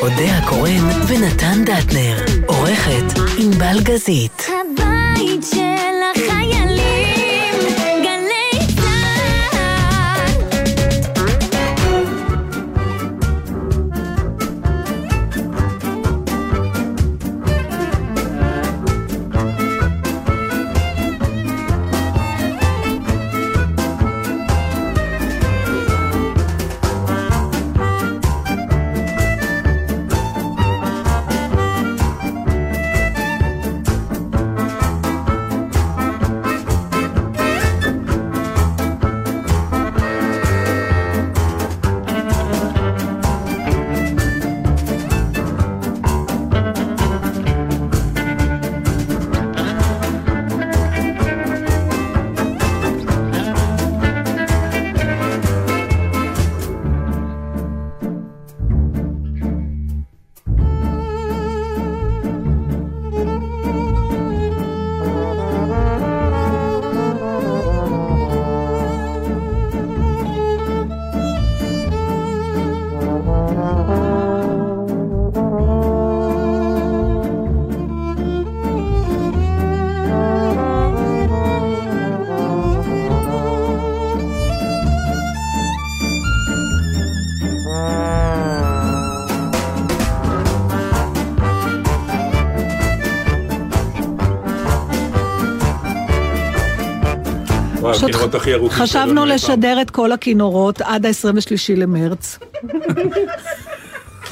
[0.00, 2.16] אודה הקורן ונתן דטנר.
[2.46, 4.46] עורכת ענבל גזית.
[4.48, 5.99] הבית של
[98.04, 102.38] הכינורות הכי ארוכים חשבנו לנו אי לשדר את כל הכינורות עד ה-23 למרץ.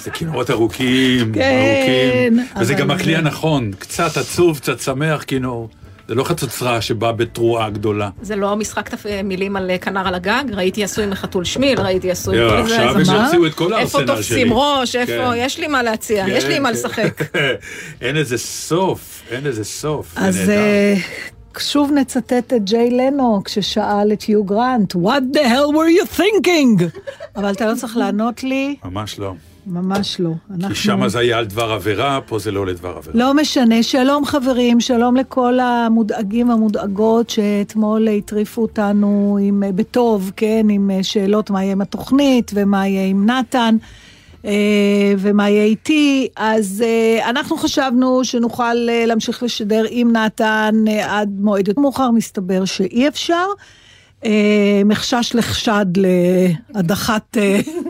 [0.02, 2.48] זה כינורות ארוכים, כן, ארוכים.
[2.60, 5.68] וזה גם הכלי הנכון, קצת עצוב, קצת שמח, כינור.
[6.08, 8.10] זה לא חצוצרה שבאה בתרועה גדולה.
[8.22, 8.90] זה לא משחק.
[9.24, 12.36] מילים על אה, כנר על הגג, ראיתי עשוי מחתול שמיל, ראיתי עשוי...
[12.36, 13.24] יואו, עכשיו מה?
[13.24, 14.50] יוציאו את כל איפה הארסנל תופסים שלי.
[14.52, 15.12] ראש, איפה...
[15.12, 15.32] כן.
[15.36, 17.22] יש לי מה להציע, יש לי עם מה כן, לשחק.
[17.22, 17.54] כן.
[18.06, 20.14] אין לזה סוף, אין לזה סוף.
[20.14, 20.50] זה אז
[21.60, 26.82] שוב נצטט את ג'יי לנו כששאל את יו גרנט, What the hell were you thinking?
[27.36, 29.32] אבל אתה לא צריך לענות לי, ממש לא.
[29.66, 30.30] ממש לא.
[30.30, 33.16] כי אנחנו- שם זה היה על דבר עבירה, פה זה לא לדבר עבירה.
[33.16, 40.66] לא משנה, שלום חברים, שלום לכל המודאגים והמודאגות שאתמול הטריפו אותנו עם, אה, בטוב, כן,
[40.70, 43.76] עם אה, שאלות מה יהיה עם התוכנית ומה יהיה עם נתן.
[44.44, 51.30] אה, ומה יהיה איתי, אז אה, אנחנו חשבנו שנוכל אה, להמשיך לשדר עם נתן עד
[51.40, 53.46] מועד יותר מאוחר, מסתבר שאי אפשר.
[54.84, 57.36] מחשש לחשד להדחת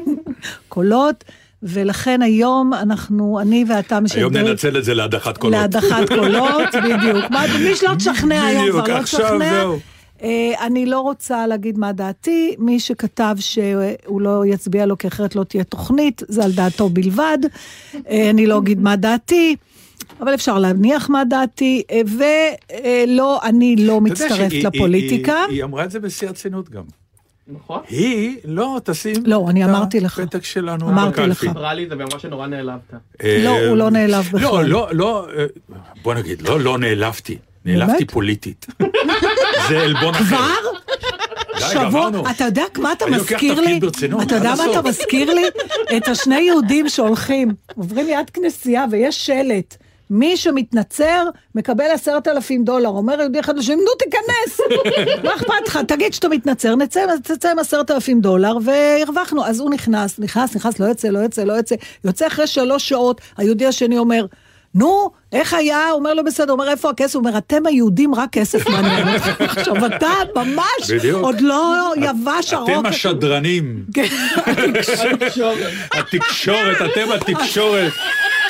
[0.68, 1.24] קולות,
[1.62, 4.34] ולכן היום אנחנו, אני ואתה משדרים...
[4.36, 5.60] היום ננצל את זה להדחת קולות.
[5.60, 7.24] להדחת קולות, בדיוק.
[7.60, 9.64] מי שלא תשכנע היום כבר לא תשכנע.
[10.22, 15.36] אה, אני לא רוצה להגיד מה דעתי, מי שכתב שהוא לא יצביע לו כי אחרת
[15.36, 17.38] לא תהיה תוכנית, זה על דעתו בלבד.
[18.08, 19.56] אה, אני לא אגיד מה דעתי.
[20.20, 22.00] אבל אפשר להניח מה דעתי, אה,
[23.06, 25.32] ולא, אני לא מצטרפת לפוליטיקה.
[25.32, 26.82] היא- היא היא אמרה את זה בשיא הרצינות גם.
[27.52, 27.80] נכון?
[27.88, 30.18] היא לא תשים לא, אני אמרתי לך.
[30.18, 31.20] הפתק שלנו אמרתי.
[31.20, 31.40] לך.
[31.40, 32.92] סיפרה לי את זה ואמרה שנורא נעלבת.
[33.44, 34.66] לא, הוא לא נעלב לא, בכלל.
[34.66, 35.44] לא, לא, אה,
[36.02, 37.38] בוא נגיד, לא, לא נעלבתי.
[37.64, 38.04] נעלבתי?
[38.04, 38.66] פוליטית.
[39.68, 40.36] זה עלבון אחר.
[40.36, 40.78] כבר?
[41.58, 42.10] שבוע.
[42.30, 43.80] אתה יודע מה אתה מזכיר לי?
[44.22, 44.64] אתה יודע מה.
[44.70, 45.44] אתה מזכיר לי?
[45.96, 49.76] את השני יהודים שהולכים, עוברים ליד כנסייה ויש שלט.
[50.10, 51.24] מי שמתנצר
[51.54, 52.88] מקבל עשרת אלפים דולר.
[52.88, 54.60] אומר יהודי אחד לשני, נו תיכנס,
[55.24, 55.78] מה אכפת לך?
[55.88, 59.46] תגיד שאתה מתנצר, נצא, תצא עם עשרת אלפים דולר והרווחנו.
[59.46, 61.74] אז הוא נכנס, נכנס, נכנס, לא יוצא, לא יוצא, לא יוצא.
[62.04, 64.26] יוצא אחרי שלוש שעות, היהודי השני אומר,
[64.78, 65.88] נו, איך היה?
[65.88, 67.14] הוא אומר לו בסדר, הוא אומר איפה הכסף?
[67.14, 69.08] הוא אומר, אתם היהודים רק כסף מעניין.
[69.38, 71.24] עכשיו אתה ממש בדיוק.
[71.24, 72.70] עוד לא יבש הרוק.
[72.70, 74.06] אתם השדרנים, כן,
[75.92, 77.92] התקשורת, אתם התקשורת.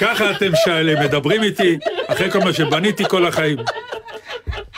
[0.01, 3.59] ככה אתם שאלה, מדברים איתי אחרי כל מה שבניתי כל החיים.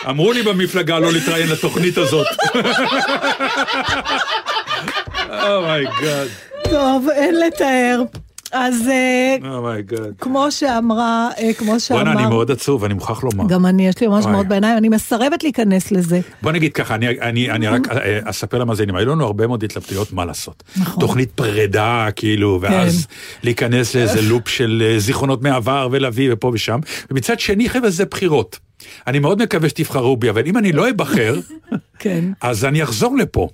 [0.08, 2.26] אמרו לי במפלגה לא להתראיין לתוכנית הזאת.
[5.48, 6.28] oh my god,
[6.70, 8.02] טוב, אין לתאר.
[8.52, 10.14] אז אה, oh my god.
[10.18, 12.04] כמו שאמרה, אה, כמו שאמר...
[12.04, 13.44] בואנה, אני מאוד עצוב, אני מוכרח לומר.
[13.48, 14.26] גם אני, יש לי ממש.
[14.26, 16.20] מאוד בעיניים, אני מסרבת להיכנס לזה.
[16.42, 20.12] בוא נגיד ככה, אני, אני, אני רק אה, אספר למאזינים, היו לנו הרבה מאוד התלבטויות
[20.12, 20.62] מה לעשות.
[20.76, 21.00] נכון.
[21.00, 23.06] תוכנית פרידה, כאילו, ואז
[23.42, 26.78] להיכנס לאיזה לופ של זיכרונות מהעבר ולהביא ופה ושם.
[27.10, 28.58] ומצד שני, חבר'ה, זה בחירות.
[29.06, 31.36] אני מאוד מקווה שתבחרו בי, אבל אם אני לא אבחר,
[31.98, 33.48] כן, אז אני אחזור לפה.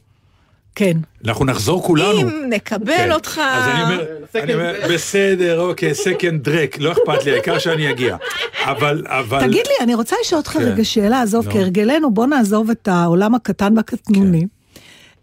[0.76, 0.96] כן.
[1.24, 2.20] אנחנו נחזור כולנו.
[2.20, 3.12] אם נקבל כן.
[3.12, 3.40] אותך...
[3.44, 8.16] אז אני אומר, אני אומר, בסדר, אוקיי, סקנד דרק, לא אכפת לי, העיקר שאני אגיע.
[8.64, 9.40] אבל, אבל...
[9.40, 10.58] תגיד לי, אני רוצה לשאול אותך כן.
[10.58, 11.52] רגע שאלה, עזוב, נו.
[11.52, 14.46] כהרגלנו, בוא נעזוב את העולם הקטן והקטנוני.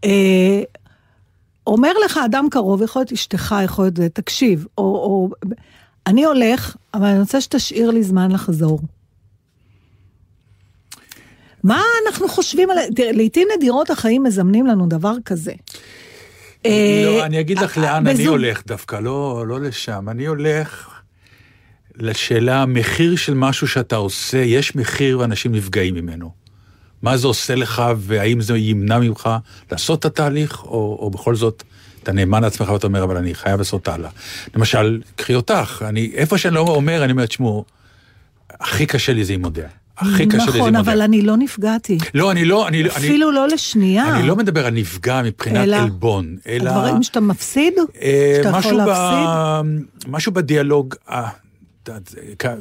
[0.02, 0.10] כן.
[0.10, 0.62] אה,
[1.68, 5.30] אומר לך אדם קרוב, יכול להיות אשתך, יכול להיות זה, תקשיב, או, או...
[6.08, 8.80] אני הולך, אבל אני רוצה שתשאיר לי זמן לחזור.
[11.64, 12.78] מה אנחנו חושבים על...
[12.96, 15.52] תראה, לעיתים נדירות החיים מזמנים לנו דבר כזה.
[16.66, 20.10] אה, לא, אני אגיד לך לאן אני הולך דווקא, לא, לא לשם.
[20.10, 20.90] אני הולך
[21.96, 26.32] לשאלה, המחיר של משהו שאתה עושה, יש מחיר ואנשים נפגעים ממנו.
[27.02, 29.30] מה זה עושה לך, והאם זה ימנע ממך
[29.72, 31.64] לעשות את התהליך, או, או בכל זאת,
[32.04, 34.10] אתה נאמן לעצמך ואתה אומר, אבל אני חייב לעשות הלאה.
[34.56, 37.66] למשל, קחי אותך, אני, איפה שאני לא אומר, אני אומר, תשמעו,
[38.50, 39.68] הכי קשה לי זה עם מודע.
[40.14, 40.76] הכי קשה עם נכון.
[40.76, 41.98] אבל אני לא נפגעתי.
[42.14, 44.16] לא, אני לא, אני, אני, אפילו לא לשנייה.
[44.16, 46.70] אני לא מדבר על נפגע מבחינת אלא- עלבון, אלא...
[46.70, 47.74] הדברים שאתה מפסיד?
[48.02, 48.88] אה, שאתה יכול ב...
[48.88, 49.86] להפסיד?
[50.08, 51.30] משהו בדיאלוג, אה,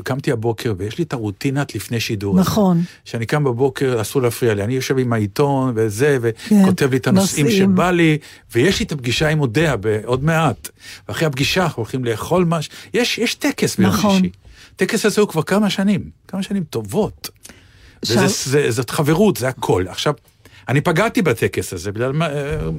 [0.05, 2.35] קמתי הבוקר ויש לי את הרוטינת לפני שידור.
[2.35, 2.41] הזה.
[2.51, 2.83] נכון.
[3.05, 4.65] שאני קם בבוקר, אסור להפריע לי.
[4.65, 6.19] אני יושב עם העיתון וזה,
[6.49, 7.73] כן, וכותב לי את הנושאים נושאים.
[7.73, 8.19] שבא לי,
[8.55, 9.75] ויש לי את הפגישה עם אודיה
[10.05, 10.69] עוד מעט.
[11.09, 12.73] ואחרי הפגישה אנחנו הולכים לאכול משהו.
[12.95, 14.17] יש, יש טקס ביום נכון.
[14.17, 14.31] שישי.
[14.75, 17.31] הטקס הזה הוא כבר כמה שנים, כמה שנים טובות.
[18.05, 19.85] וזה, עכשיו- זה, זאת חברות, זה הכל.
[19.89, 20.15] עכשיו,
[20.69, 22.31] אני פגעתי בטקס הזה בגלל אה,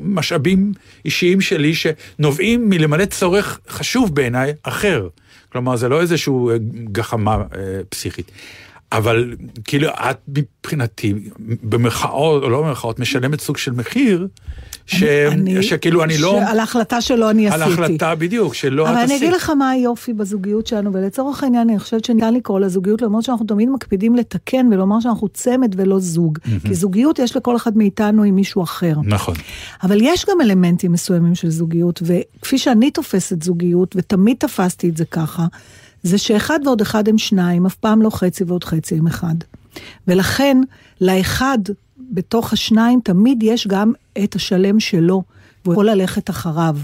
[0.03, 0.73] משאבים
[1.05, 5.07] אישיים שלי שנובעים מלמלא צורך חשוב בעיניי אחר.
[5.51, 6.55] כלומר, זה לא איזשהו אה,
[6.91, 8.31] גחמה אה, פסיכית.
[8.91, 11.13] אבל כאילו, את מבחינתי,
[11.63, 14.27] במרכאות, או לא במרכאות, משלמת סוג של מחיר,
[14.85, 15.03] ש...
[15.03, 16.39] אני- שכאילו אני לא...
[16.45, 17.81] שעל ההחלטה שלא אני על עשיתי.
[17.81, 19.09] ההחלטה, בדיוק, שלא את אבל עשית.
[19.09, 23.23] אני אגיד לך מה היופי בזוגיות שלנו, ולצורך העניין אני חושבת שניתן לקרוא לזוגיות, למרות
[23.23, 26.39] שאנחנו תמיד מקפידים לתקן ולומר שאנחנו צמד ולא זוג.
[26.67, 28.93] כי זוגיות יש לכל אחד מאיתנו עם מישהו אחר.
[29.03, 29.35] נכון.
[29.83, 35.05] אבל יש גם אלמנטים מסוימים של זוגיות, וכפי שאני תופסת זוגיות, ותמיד תפסתי את זה
[35.05, 35.45] ככה,
[36.03, 39.35] זה שאחד ועוד אחד הם שניים, אף פעם לא חצי ועוד חצי הם אחד.
[40.07, 40.57] ולכן,
[41.01, 41.57] לאחד
[42.11, 43.93] בתוך השניים תמיד יש גם
[44.23, 45.23] את השלם שלו,
[45.65, 46.77] והוא יכול ללכת אחריו.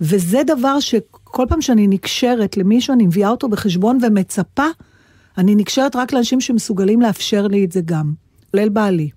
[0.00, 4.66] וזה דבר שכל פעם שאני נקשרת למישהו, אני מביאה אותו בחשבון ומצפה,
[5.38, 8.12] אני נקשרת רק לאנשים שמסוגלים לאפשר לי את זה גם,
[8.50, 9.10] כולל בעלי.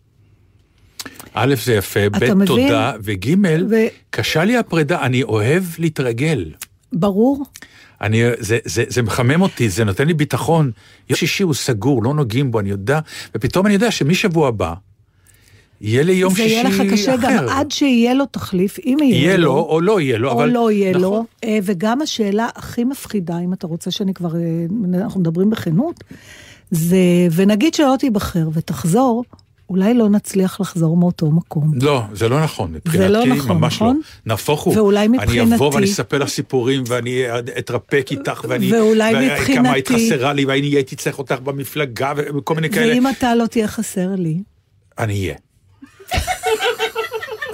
[1.34, 2.46] א', זה יפה, ב'?
[2.46, 3.36] תודה, וג',
[3.70, 3.76] ו-
[4.10, 6.52] קשה לי הפרידה, אני אוהב להתרגל.
[6.94, 7.46] ברור?
[8.02, 10.72] אני, זה, זה, זה מחמם אותי, זה נותן לי ביטחון.
[11.10, 13.00] יום שישי הוא סגור, לא נוגעים בו, אני יודע,
[13.36, 14.74] ופתאום אני יודע שמשבוע הבא,
[15.82, 16.84] יהיה לי יום זה שישי יהיה אחר.
[16.84, 20.30] לך קשה גם עד שיהיה לו תחליף, אם יהיה, יהיה לו או לא יהיה לו,
[20.30, 20.50] או אבל...
[20.50, 21.02] לא יהיה נכון.
[21.02, 21.26] לו.
[21.44, 26.04] אה, וגם השאלה הכי מפחידה, אם אתה רוצה שאני כבר, אה, אנחנו מדברים בכנות,
[26.72, 26.98] זה,
[27.32, 29.24] ונגיד שלא תיבחר ותחזור,
[29.72, 31.72] אולי לא נצליח לחזור מאותו מקום.
[31.82, 33.96] לא, זה לא נכון, מבחינתי, לא נכון, ממש נכון?
[33.96, 34.02] לא.
[34.26, 34.78] נהפוך הוא.
[34.78, 37.24] ואולי אני מבחינתי- אבוא ואני אספר לך סיפורים, ואני
[37.60, 38.74] אתרפק איתך, ואני...
[38.74, 42.94] ואולי היית מבחינתי- חסרה לי, ואני הייתי צריך אותך במפלגה, וכל מיני כאלה.
[42.94, 44.38] ואם אתה לא תהיה חסר לי,
[45.00, 45.36] אני אהיה.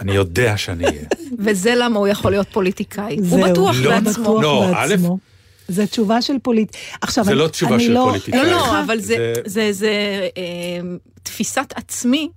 [0.02, 1.02] אני יודע שאני אהיה.
[1.40, 3.18] וזה למה הוא יכול להיות פוליטיקאי.
[3.32, 4.24] הוא בטוח לא, בעצמו.
[4.24, 5.18] בטוח לא, בעצמו.
[5.68, 6.72] זו תשובה של פוליט...
[7.02, 8.40] עכשיו, זה אני- לא תשובה אני של לא, פוליטיקאי.
[8.40, 9.92] לא, לא, אבל זה, זה- זה, זה
[10.38, 10.44] אה,
[11.24, 12.30] תפיסת עצמי,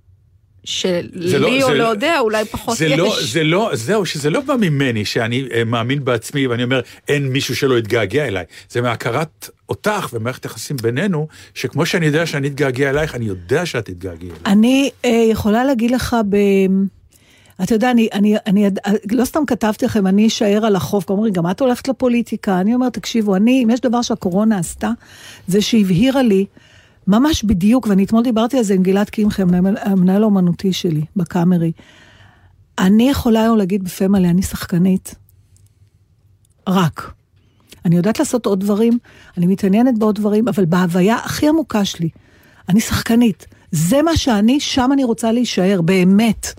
[0.67, 1.01] זה
[1.39, 2.99] לא- שלי או זה- לעודיה אולי פחות זה יש.
[2.99, 7.27] לא, זה לא, זהו, שזה לא בא ממני, שאני אה, מאמין בעצמי, ואני אומר, אין
[7.27, 8.43] מישהו שלא יתגעגע אליי.
[8.69, 13.85] זה מהכרת אותך ומערכת יחסים בינינו, שכמו שאני יודע שאני אתגעגע אלייך, אני יודע שאת
[13.85, 14.39] תתגעגעי אליי.
[14.45, 16.37] אני אה, יכולה להגיד לך ב...
[17.63, 18.69] אתה יודע, אני, אני, אני
[19.11, 22.59] לא סתם כתבתי לכם, אני אשאר על החוף, אומרים, גם את הולכת לפוליטיקה.
[22.59, 24.89] אני אומרת, תקשיבו, אני, אם יש דבר שהקורונה עשתה,
[25.47, 26.45] זה שהבהירה לי,
[27.07, 29.41] ממש בדיוק, ואני אתמול דיברתי על זה עם גלעד קמחי,
[29.81, 31.71] המנהל האומנותי שלי, בקאמרי.
[32.79, 35.15] אני יכולה היום להגיד בפה מלא, אני שחקנית.
[36.67, 37.11] רק.
[37.85, 38.97] אני יודעת לעשות עוד דברים,
[39.37, 42.09] אני מתעניינת בעוד דברים, אבל בהוויה הכי עמוקה שלי,
[42.69, 43.45] אני שחקנית.
[43.71, 46.53] זה מה שאני, שם אני רוצה להישאר, באמת.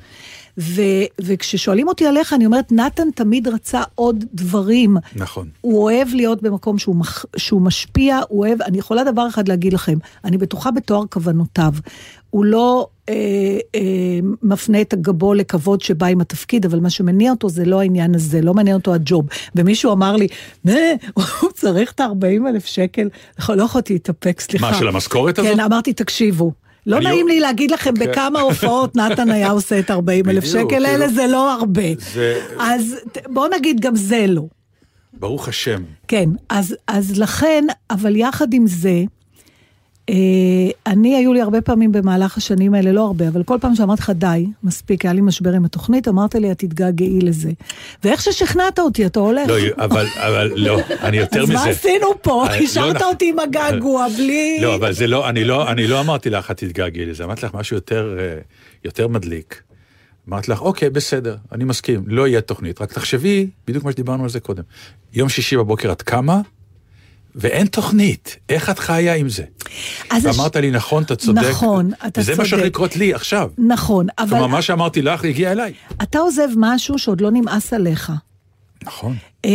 [0.59, 0.83] ו,
[1.21, 4.97] וכששואלים אותי עליך, אני אומרת, נתן תמיד רצה עוד דברים.
[5.17, 5.49] נכון.
[5.61, 9.73] הוא אוהב להיות במקום שהוא, מח, שהוא משפיע, הוא אוהב, אני יכולה דבר אחד להגיד
[9.73, 11.73] לכם, אני בטוחה בתואר כוונותיו.
[12.31, 13.15] הוא לא אה,
[13.75, 13.81] אה,
[14.43, 18.41] מפנה את הגבו לכבוד שבא עם התפקיד, אבל מה שמניע אותו זה לא העניין הזה,
[18.41, 19.27] לא מעניין אותו הג'וב.
[19.55, 20.27] ומישהו אמר לי,
[20.65, 20.73] מה,
[21.41, 23.09] הוא צריך את ה-40 אלף שקל?
[23.49, 24.71] לא יכולתי להתאפק, סליחה.
[24.71, 25.53] מה, של המשכורת הזאת?
[25.53, 26.53] כן, אמרתי, תקשיבו.
[26.87, 28.11] לא נעים לי להגיד לכם כן.
[28.11, 31.83] בכמה הופעות נתן היה עושה את 40 אלף שקל, אלה כאילו- זה לא הרבה.
[32.15, 34.43] זה- אז ת- בוא נגיד גם זה לא.
[35.15, 35.83] ברוך השם.
[36.09, 39.03] כן, אז, אז לכן, אבל יחד עם זה,
[40.87, 44.11] אני, היו לי הרבה פעמים במהלך השנים האלה, לא הרבה, אבל כל פעם שאמרתי לך,
[44.11, 47.51] די, מספיק, היה לי משבר עם התוכנית, אמרת לי, את תתגעגעי לזה.
[48.05, 49.49] ואיך ששכנעת אותי, אתה הולך.
[49.49, 51.55] לא, אבל, אבל לא, אני יותר אז מזה.
[51.55, 52.47] מה עשינו פה?
[52.47, 53.09] אה, לא השארת נכון.
[53.09, 54.59] אותי עם הגעגוע, בלי...
[54.63, 57.55] לא, אבל זה לא, אני לא, אני לא אמרתי לך, את תתגעגעי לזה, אמרתי לך
[57.55, 58.39] משהו יותר, אה,
[58.85, 59.63] יותר מדליק.
[60.29, 64.29] אמרתי לך, אוקיי, בסדר, אני מסכים, לא יהיה תוכנית, רק תחשבי, בדיוק מה שדיברנו על
[64.29, 64.63] זה קודם.
[65.13, 66.41] יום שישי בבוקר את קמה,
[67.35, 69.43] ואין תוכנית, איך את חיה עם זה?
[70.11, 71.43] הש- ואמרת לי, נכון, אתה צודק.
[71.51, 72.67] נכון, אתה וזה מה שהולך צודק.
[72.75, 73.51] לקרות לי עכשיו.
[73.59, 75.73] נכון, אבל כלומר, מה שאמרתי לך הגיע אליי.
[76.03, 78.13] אתה עוזב משהו שעוד לא נמאס עליך.
[78.85, 79.17] נכון.
[79.45, 79.51] אה,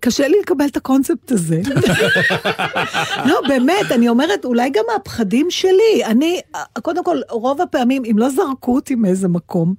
[0.00, 1.60] קשה לי לקבל את הקונספט הזה.
[3.28, 6.04] לא, באמת, אני אומרת, אולי גם מהפחדים שלי.
[6.04, 6.40] אני,
[6.82, 9.74] קודם כל, רוב הפעמים, אם לא זרקו אותי מאיזה מקום,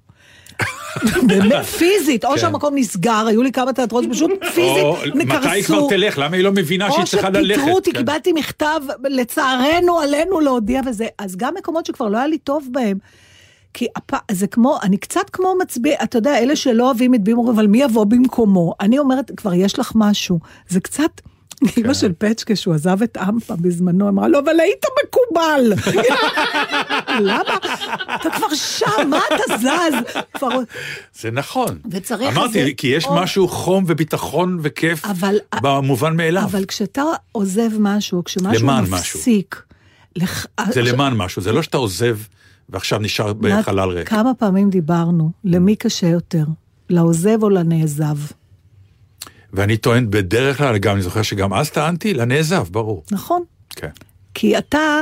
[1.28, 2.38] באמת, פיזית, או כן.
[2.38, 5.50] שהמקום נסגר, היו לי כמה תיאטראות שפשוט פיזית או נקרסו.
[5.50, 6.18] מתי כבר תלך?
[6.18, 7.60] למה היא לא מבינה שהיא או צריכה ללכת?
[7.60, 7.98] שפיטרו אותי, כן.
[7.98, 11.08] קיבלתי מכתב, לצערנו, עלינו להודיע וזה.
[11.18, 12.98] אז גם מקומות שכבר לא היה לי טוב בהם.
[13.74, 14.20] כי הפ...
[14.32, 17.82] זה כמו, אני קצת כמו מצביע, אתה יודע, אלה שלא אוהבים את בימור, אבל מי
[17.82, 18.74] יבוא במקומו?
[18.82, 20.40] אני אומרת, כבר יש לך משהו.
[20.70, 21.22] זה קצת...
[21.68, 21.82] כן.
[21.86, 25.74] אמא של פצ'קה, שהוא עזב את אמפה בזמנו, אמרה לו, אבל היית מקובל.
[27.20, 27.56] למה?
[28.16, 30.18] אתה כבר שם, מה אתה זז?
[30.34, 30.50] כבר...
[31.14, 31.78] זה נכון.
[31.92, 36.44] וצריך אמרתי, כי יש עוד- משהו חום וביטחון וכיף אבל- במובן מאליו.
[36.44, 39.20] אבל כשאתה עוזב משהו, כשמשהו למען משהו.
[39.20, 39.64] מפסיק...
[40.16, 40.46] לח...
[40.72, 42.18] זה למען משהו, זה לא שאתה עוזב
[42.70, 44.10] ועכשיו נשאר בחלל ריק.
[44.10, 46.44] כמה פעמים דיברנו, למי קשה יותר?
[46.90, 48.18] לעוזב או לנעזב?
[49.54, 53.04] ואני טוען בדרך כלל, גם אני זוכר שגם אז טענתי, לנעזב, ברור.
[53.12, 53.44] נכון.
[53.70, 53.90] כן,
[54.34, 55.02] כי אתה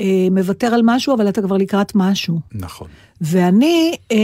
[0.00, 2.40] אה, מוותר על משהו, אבל אתה כבר לקראת משהו.
[2.52, 2.88] נכון.
[3.20, 4.16] ואני אה,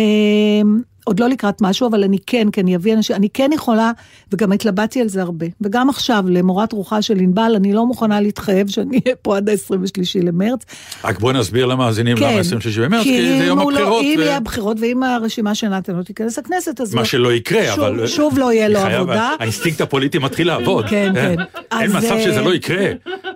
[1.04, 3.92] עוד לא לקראת משהו, אבל אני כן, כי אני אביא אנשים, אני כן יכולה,
[4.32, 5.46] וגם התלבטתי על זה הרבה.
[5.60, 9.74] וגם עכשיו, למורת רוחה של ענבל, אני לא מוכנה להתחייב שאני אהיה פה עד ה-23
[10.22, 10.60] למרץ.
[11.04, 14.02] רק בואי נסביר למאזינים למה 23 במרץ, כי זה אם יום לא- הבחירות.
[14.04, 16.94] אם ו- יהיה הבחירות, ואם הרשימה של נתן לא תיכנס לכנסת, אז...
[16.94, 18.06] מה לא- שלא יקרה, שוב- אבל...
[18.06, 19.30] שוב לא יהיה לו עבודה.
[19.40, 20.84] האינסטינקט הפוליטי מתחיל לעבוד.
[20.88, 21.34] כן, כן.
[21.80, 22.86] אין אז, מצב אה, שזה לא יקרה.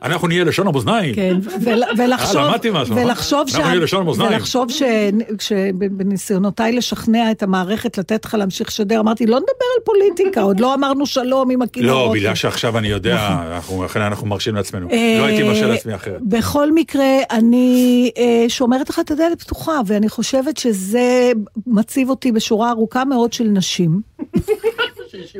[0.02, 1.14] אנחנו נהיה לשון המאזניים.
[1.14, 3.04] כן, ול- ולחשוב, אה, למדתי משהו, נכון?
[3.06, 4.32] ולחשוב, אנחנו נהיה לשון המאזניים.
[4.32, 4.82] ולחשוב ש-
[5.40, 10.74] שבניסיונותיי לשכנע את המערכת לתת לך להמשיך לשדר, אמרתי, לא נדבר על פוליטיקה, עוד לא
[10.86, 12.06] אמרנו שלום עם הכינורות.
[12.08, 14.86] לא, בגלל שעכשיו אני יודע, אנחנו- לכן אנחנו מרשים לעצמנו.
[14.86, 14.98] נכון.
[14.98, 16.20] אה, לא הייתי מרשה לעצמי אחרת.
[16.22, 21.32] בכל מקרה, אני אה, שומרת לך את הדלת פתוחה, ואני חושבת שזה
[21.66, 24.00] מציב אותי בשורה ארוכה מאוד של נשים.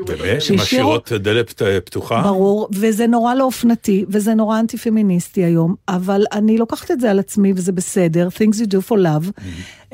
[0.07, 0.41] באמת?
[0.41, 2.21] שהשאירו- משאירות דלת פת- פתוחה?
[2.21, 7.11] ברור, וזה נורא לא אופנתי, וזה נורא אנטי פמיניסטי היום, אבל אני לוקחת את זה
[7.11, 9.41] על עצמי וזה בסדר, things you do for love,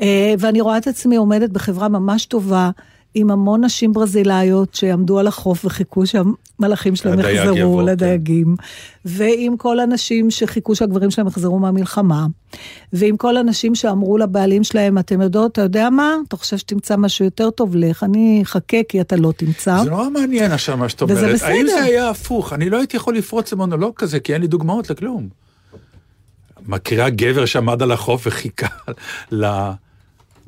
[0.00, 2.70] אה, ואני רואה את עצמי עומדת בחברה ממש טובה.
[3.14, 7.88] עם המון נשים ברזילאיות שעמדו על החוף וחיכו שהמלאכים שלהם יחזרו יבוא, כן.
[7.88, 8.56] לדייגים,
[9.04, 12.26] ועם כל הנשים שחיכו שהגברים שלהם יחזרו מהמלחמה,
[12.92, 16.14] ועם כל הנשים שאמרו לבעלים שלהם, אתם יודעות, אתה יודע מה?
[16.28, 19.82] אתה חושב שתמצא משהו יותר טוב לך, אני אחכה כי אתה לא תמצא.
[19.84, 21.34] זה נורא מעניין עכשיו מה שאת וזה אומרת.
[21.34, 21.48] בסדר.
[21.48, 22.52] האם זה היה הפוך?
[22.52, 25.28] אני לא הייתי יכול לפרוץ למונולוג כזה, כי אין לי דוגמאות לכלום.
[26.66, 28.66] מכירה גבר שעמד על החוף וחיכה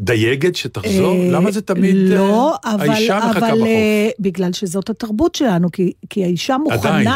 [0.00, 1.16] לדייגת שתחזור?
[1.16, 3.66] אה, למה זה תמיד לא, אה, אבל, האישה מחכה אבל בחוף?
[3.66, 7.00] אה, בגלל שזאת התרבות שלנו, כי, כי האישה מוכנה...
[7.00, 7.08] עדיין.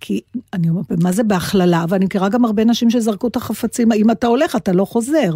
[0.00, 0.20] כי
[0.52, 1.84] אני אומרת, מה זה בהכללה?
[1.88, 5.34] ואני מכירה גם הרבה נשים שזרקו את החפצים, אם אתה הולך, אתה לא חוזר.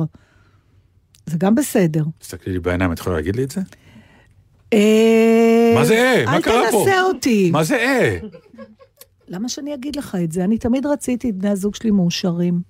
[1.26, 2.04] זה גם בסדר.
[2.18, 3.60] תסתכלי לי בעיניים, את יכולה להגיד לי את זה?
[5.74, 6.24] מה זה אה?
[6.26, 6.78] מה קרה פה?
[6.78, 7.50] אל תנסה אותי.
[7.50, 8.18] מה זה אה?
[9.28, 10.44] למה שאני אגיד לך את זה?
[10.44, 12.60] אני תמיד רציתי את בני הזוג שלי מאושרים.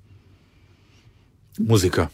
[1.58, 2.04] מוזיקה.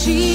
[0.00, 0.29] she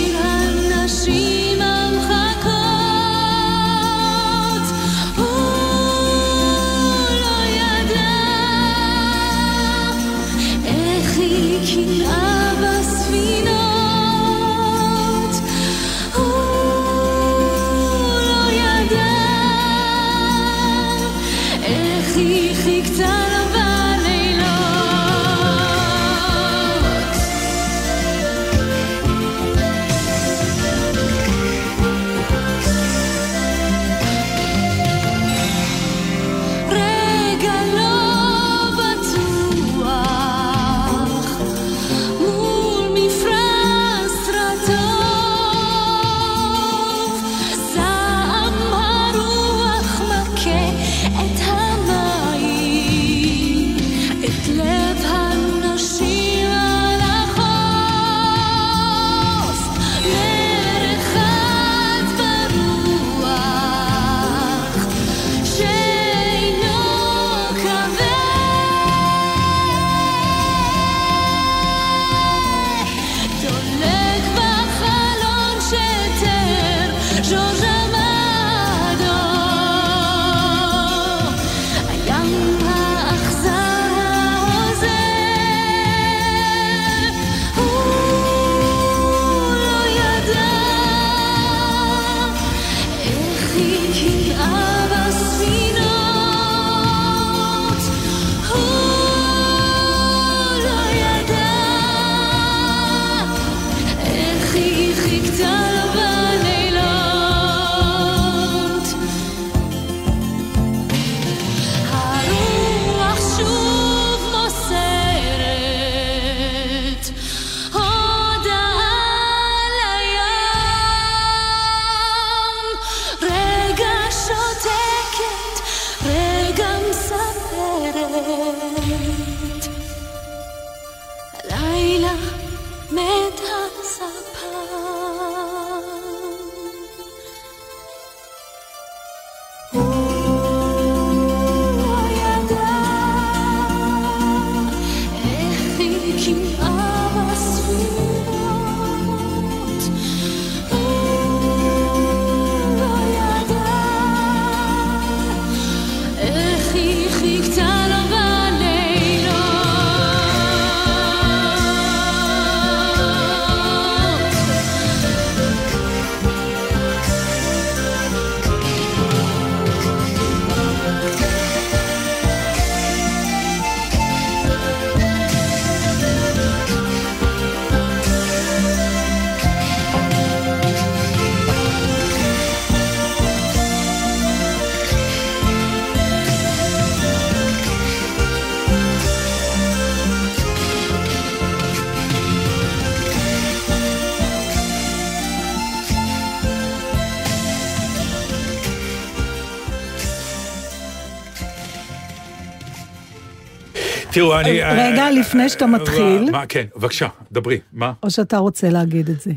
[204.15, 204.61] תראו, אני...
[204.63, 206.31] רגע, לפני שאתה מתחיל.
[206.31, 207.93] מה, כן, בבקשה, דברי, מה?
[208.03, 209.31] או שאתה רוצה להגיד את זה?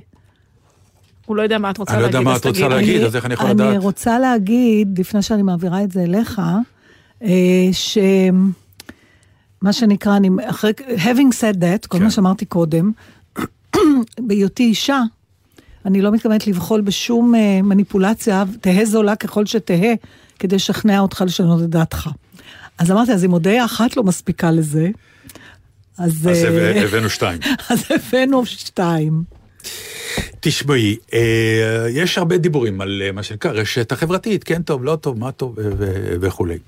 [1.27, 2.69] הוא לא יודע מה את רוצה אני לא להגיד, יודע מה את רוצה.
[2.69, 3.83] להגיד, אז איך אני יכול אני לדעת?
[3.83, 6.43] רוצה להגיד, לפני שאני מעבירה את זה אליך,
[7.23, 7.29] אה,
[7.73, 7.99] ש...
[9.63, 12.05] מה שנקרא, אני, אחרי, having said that, כל כן.
[12.05, 12.93] מה שאמרתי קודם,
[14.27, 15.03] בהיותי אישה,
[15.85, 19.95] אני לא מתכוונת לבחול בשום אה, מניפולציה, תהא זולה ככל שתהא,
[20.39, 22.11] כדי לשכנע אותך לשנות את דעתך.
[22.79, 24.89] אז אמרתי, אז אם הודיה אחת לא מספיקה לזה,
[25.99, 26.29] אז...
[26.31, 27.41] אז אה, הבאנו שתיים.
[27.71, 29.23] אז הבאנו שתיים.
[30.41, 35.19] תשמעי, אה, יש הרבה דיבורים על אה, מה שנקרא רשת החברתית, כן טוב, לא טוב,
[35.19, 35.57] מה טוב
[36.21, 36.59] וכולי.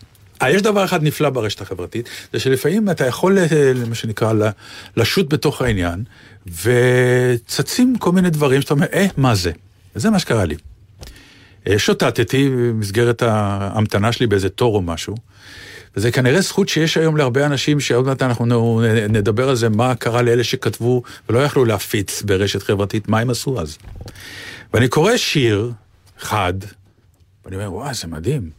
[0.49, 3.39] יש דבר אחד נפלא ברשת החברתית, זה שלפעמים אתה יכול,
[3.89, 4.33] מה שנקרא,
[4.97, 6.05] לשוט בתוך העניין,
[6.63, 9.53] וצצים כל מיני דברים שאתה אומר, אה, מה זה?
[9.97, 10.55] וזה מה שקרה לי.
[11.77, 15.15] שוטטתי במסגרת ההמתנה שלי באיזה תור או משהו,
[15.97, 20.23] וזה כנראה זכות שיש היום להרבה אנשים שעוד מעט אנחנו נדבר על זה, מה קרה
[20.23, 23.79] לאלה שכתבו ולא יכלו להפיץ ברשת חברתית, מה הם עשו אז.
[24.75, 25.73] ואני קורא שיר
[26.23, 26.55] אחד,
[27.45, 28.51] ואני אומר, וואי, זה מדהים.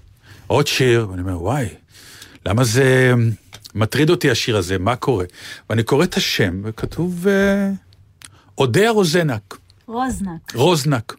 [0.48, 1.67] עוד שיר, ואני אומר, וואי,
[2.46, 3.13] למה זה
[3.76, 5.26] מטריד אותי השיר הזה, מה קורה?
[5.70, 7.72] ואני קורא את השם, וכתוב, אה,
[8.58, 10.56] אודיה רוזנק, רוזנק.
[10.56, 11.15] רוזנק.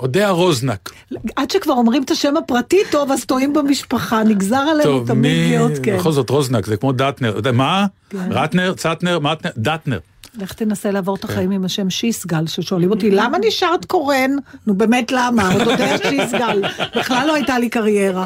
[0.00, 0.90] אודיה רוזנק.
[1.36, 5.48] עד שכבר אומרים את השם הפרטי טוב, אז טועים במשפחה, נגזר עלינו תמיד מי...
[5.48, 5.96] להיות, כן.
[5.96, 7.40] בכל זאת רוזנק, זה כמו דטנר.
[7.52, 7.86] מה?
[8.10, 8.32] כן.
[8.32, 9.98] רטנר, צטנר, מטנר, דטנר.
[10.38, 11.26] לך תנסה לעבור כן.
[11.26, 14.30] את החיים עם השם שיסגל, ששואלים אותי, למה נשארת קורן?
[14.66, 15.52] נו באמת למה?
[15.52, 16.62] עוד יודע שיסגל.
[16.96, 18.24] בכלל לא הייתה לי קריירה.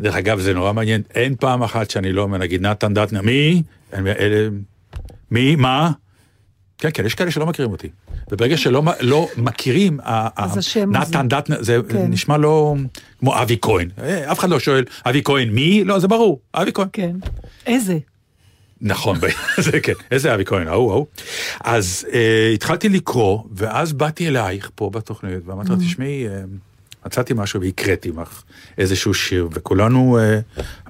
[0.00, 3.62] דרך אגב, זה נורא מעניין, אין פעם אחת שאני לא אומר, נגיד, נתן דטנר, מי?
[5.30, 5.56] מי?
[5.56, 5.90] מה?
[6.78, 7.88] כן, כן, יש כאלה שלא מכירים אותי.
[8.30, 10.00] וברגע שלא לא מכירים.
[10.86, 12.06] נתן דטנר, זה כן.
[12.10, 12.74] נשמע לא
[13.18, 13.88] כמו אבי כהן.
[14.02, 15.84] אה, אף אחד לא שואל, אבי כהן, מי?
[15.84, 16.88] לא, זה ברור, אבי כהן.
[16.92, 17.16] כן.
[17.66, 17.98] איזה?
[18.80, 19.18] נכון,
[19.64, 21.06] זה כן, איזה אבי כהן, ההוא, ההוא.
[21.64, 26.42] אז אה, התחלתי לקרוא, ואז באתי אלייך פה בתוכנית, ואמרתי לה, תשמעי, אה,
[27.06, 28.42] מצאתי משהו והקראתי לך
[28.78, 30.40] איזשהו שיר, וכולנו אה,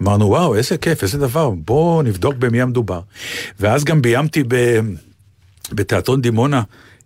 [0.02, 3.00] אמרנו, וואו, איזה כיף, איזה דבר, בואו נבדוק במי המדובר.
[3.60, 4.80] ואז גם ביימתי ב,
[5.72, 6.62] בתיאטרון דימונה.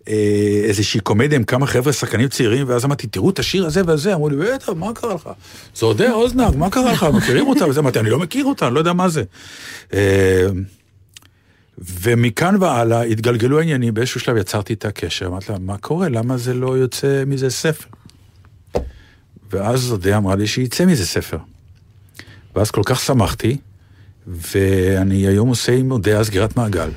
[0.07, 4.13] אה, איזושהי קומדיה עם כמה חבר'ה שחקנים צעירים, ואז אמרתי, תראו את השיר הזה והזה,
[4.13, 5.29] אמרו לי, בטח, מה קרה לך?
[5.75, 7.03] זה אודיה אוזנק, מה קרה לך?
[7.03, 7.67] מכירים אותה?
[7.67, 9.23] וזה, אמרתי, אני לא מכיר אותה, אני לא יודע מה זה.
[9.93, 10.47] אה,
[11.79, 16.09] ומכאן והלאה התגלגלו העניינים, באיזשהו שלב יצרתי את הקשר, אמרתי לה, מה קורה?
[16.09, 17.87] למה זה לא יוצא מזה ספר?
[19.51, 21.37] ואז אודיה אמרה לי שיצא מזה ספר.
[22.55, 23.57] ואז כל כך שמחתי,
[24.27, 26.89] ואני היום עושה עם אודיה סגירת מעגל,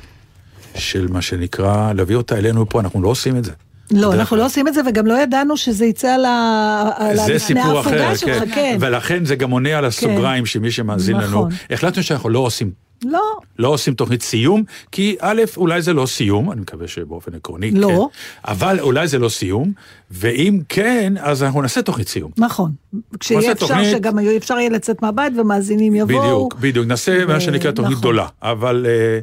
[0.75, 3.51] של מה שנקרא, להביא אותה אלינו פה, אנחנו לא עושים את זה.
[3.91, 4.39] לא, אנחנו כלל.
[4.39, 8.49] לא עושים את זה, וגם לא ידענו שזה יצא על ההפוגה אחר, שלך, כן.
[8.55, 8.77] כן.
[8.79, 11.49] ולכן זה גם עונה על הסוגריים שמי שמאזין לנו, נכון.
[11.69, 12.71] החלטנו שאנחנו לא עושים
[13.05, 13.21] לא,
[13.59, 17.87] לא עושים תוכנית סיום, כי א', אולי זה לא סיום, אני מקווה שבאופן עקרוני לא.
[17.87, 18.19] כן,
[18.51, 19.73] אבל אולי זה לא סיום,
[20.11, 22.31] ואם כן, אז אנחנו נעשה תוכנית סיום.
[22.37, 22.71] נכון.
[23.19, 26.19] כשיהיה אפשר תוכנית- שגם אפשר יהיה לצאת מהבית ומאזינים יבואו.
[26.21, 28.01] בדיוק, בדיוק, נעשה מה ו- שנקרא תוכנית נכון.
[28.01, 29.19] גדולה, אבל אה,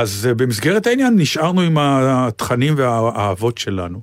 [0.00, 4.00] אז אה, במסגרת העניין נשארנו עם התכנים והאהבות שלנו,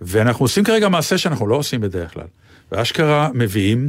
[0.00, 2.26] ואנחנו עושים כרגע מעשה שאנחנו לא עושים בדרך כלל,
[2.72, 3.88] ואשכרה מביאים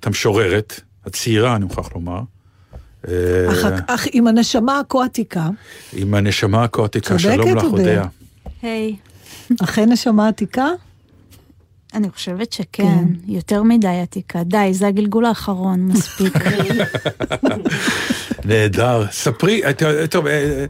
[0.00, 2.20] את המשוררת, הצעירה, אני מוכרח לומר,
[3.04, 5.48] אך, אך עם הנשמה הכה עתיקה,
[5.92, 7.64] עם הנשמה הקואטיקה, שלום לך.
[7.64, 8.04] אודיה.
[8.62, 8.96] היי.
[9.62, 10.68] אכן נשמה עתיקה?
[11.94, 14.42] אני חושבת שכן, יותר מדי עתיקה.
[14.42, 16.34] די, זה הגלגול האחרון, מספיק.
[18.44, 19.06] נהדר.
[19.10, 19.72] ספרי, אה,
[20.10, 20.64] טוב, אה, אה,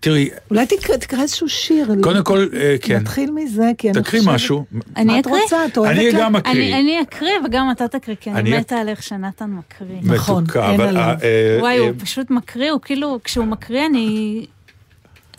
[0.00, 1.94] תראי, אולי תקרא, תקרא איזשהו שיר.
[2.02, 2.46] קודם כל,
[2.82, 4.34] כן, נתחיל מזה, כי אני תקריא חושבת...
[4.34, 4.64] משהו.
[4.96, 5.42] אני מה את אקריא?
[5.42, 5.66] רוצה?
[5.66, 6.54] את אוהבת אני גם אקריא.
[6.54, 9.98] אני אני אקריא וגם אתה תקריא, כי אני מתה על איך שנתן מקריא.
[10.02, 11.14] נכון, אין עליו.
[11.60, 14.46] וואי, הוא פשוט מקריא, הוא כאילו, כשהוא מקריא אני...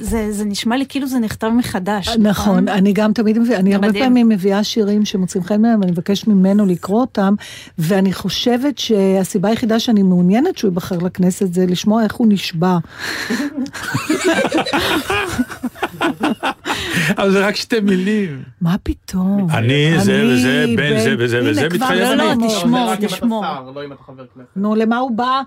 [0.04, 2.10] זה, זה נשמע לי כאילו זה נכתב מחדש.
[2.10, 4.04] נכון, אני גם תמיד מביאה, אני הרבה מדהים.
[4.04, 7.34] פעמים מביאה שירים שמוצאים חן מהם, ואני מבקשת ממנו לקרוא אותם,
[7.78, 12.78] ואני חושבת שהסיבה היחידה שאני מעוניינת שהוא ייבחר לכנסת זה לשמוע איך הוא נשבע.
[17.18, 18.44] אבל זה רק שתי מילים.
[18.62, 19.48] מה פתאום?
[19.52, 22.42] אני, זה וזה, בין זה וזה הנה, וזה, כבר מתחייב לא, אני.
[22.42, 23.46] לא, לא, תשמור, תשמור.
[23.46, 24.44] לא.
[24.56, 25.42] נו, למה הוא בא?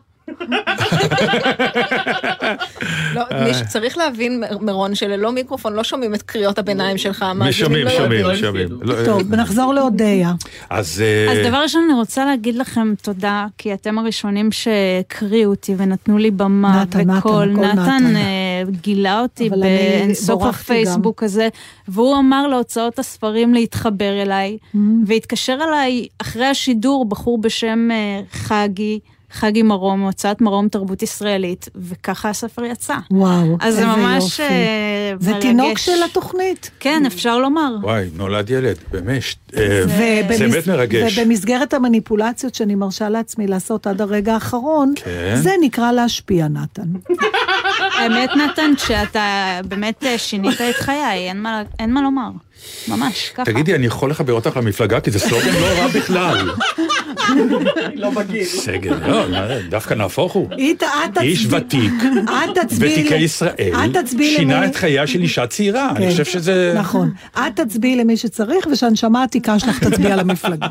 [3.14, 7.22] לא, מי שצריך להבין, מ- מירון, שללא מיקרופון לא שומעים את קריאות הביניים שלך.
[7.22, 8.68] המאזינים שומעים, לא שומעים, לא שומעים.
[8.82, 10.32] לא, טוב, נחזור לאודיה.
[10.70, 15.74] אז אה, אז דבר ראשון, אני רוצה להגיד לכם תודה, כי אתם הראשונים שהקריאו אותי
[15.78, 17.50] ונתנו לי במה נתן, נתן, וקול.
[17.52, 17.78] הכל נתן.
[17.82, 18.22] נתן אה,
[18.80, 21.48] גילה אותי באינסוף הפייסבוק הזה,
[21.88, 24.78] והוא אמר להוצאות הספרים להתחבר אליי, Mm.
[25.06, 28.20] והתקשר אליי אחרי השידור בחור בשם אה,
[29.30, 29.56] חגי.
[29.56, 32.94] חגי מרום, הוצאת מרום תרבות ישראלית, וככה הספר יצא.
[33.10, 34.42] וואו, אז זה איזה ממש יופי.
[34.42, 35.42] אה, זה מרגש.
[35.42, 36.70] תינוק של התוכנית.
[36.80, 37.76] כן, אפשר לומר.
[37.82, 39.22] וואי, נולד ילד, באמת.
[39.56, 41.18] אה, זה באמת מרגש.
[41.18, 45.36] ובמסגרת המניפולציות שאני מרשה לעצמי לעשות עד הרגע האחרון, כן.
[45.36, 46.88] זה נקרא להשפיע, נתן.
[47.98, 52.30] האמת, נתן, שאתה באמת אה, שינית את חיי, אין מה, אין מה לומר.
[52.88, 53.44] ממש, ככה.
[53.44, 55.00] תגידי, אני יכול לחבר אותך למפלגה?
[55.00, 56.50] כי זה סלוגן לא רע בכלל.
[57.94, 58.44] לא בגיל.
[58.44, 60.48] סגל, לא, דווקא נהפוך הוא.
[61.20, 61.92] איש ותיק.
[62.78, 63.72] ותיקי ישראל,
[64.20, 65.90] שינה את חייה של אישה צעירה.
[65.90, 66.10] אני כן.
[66.10, 66.74] חושב שזה...
[66.78, 67.10] נכון.
[67.38, 70.66] את תצביעי למי שצריך, ושהנשמה העתיקה שלך תצביע למפלגה.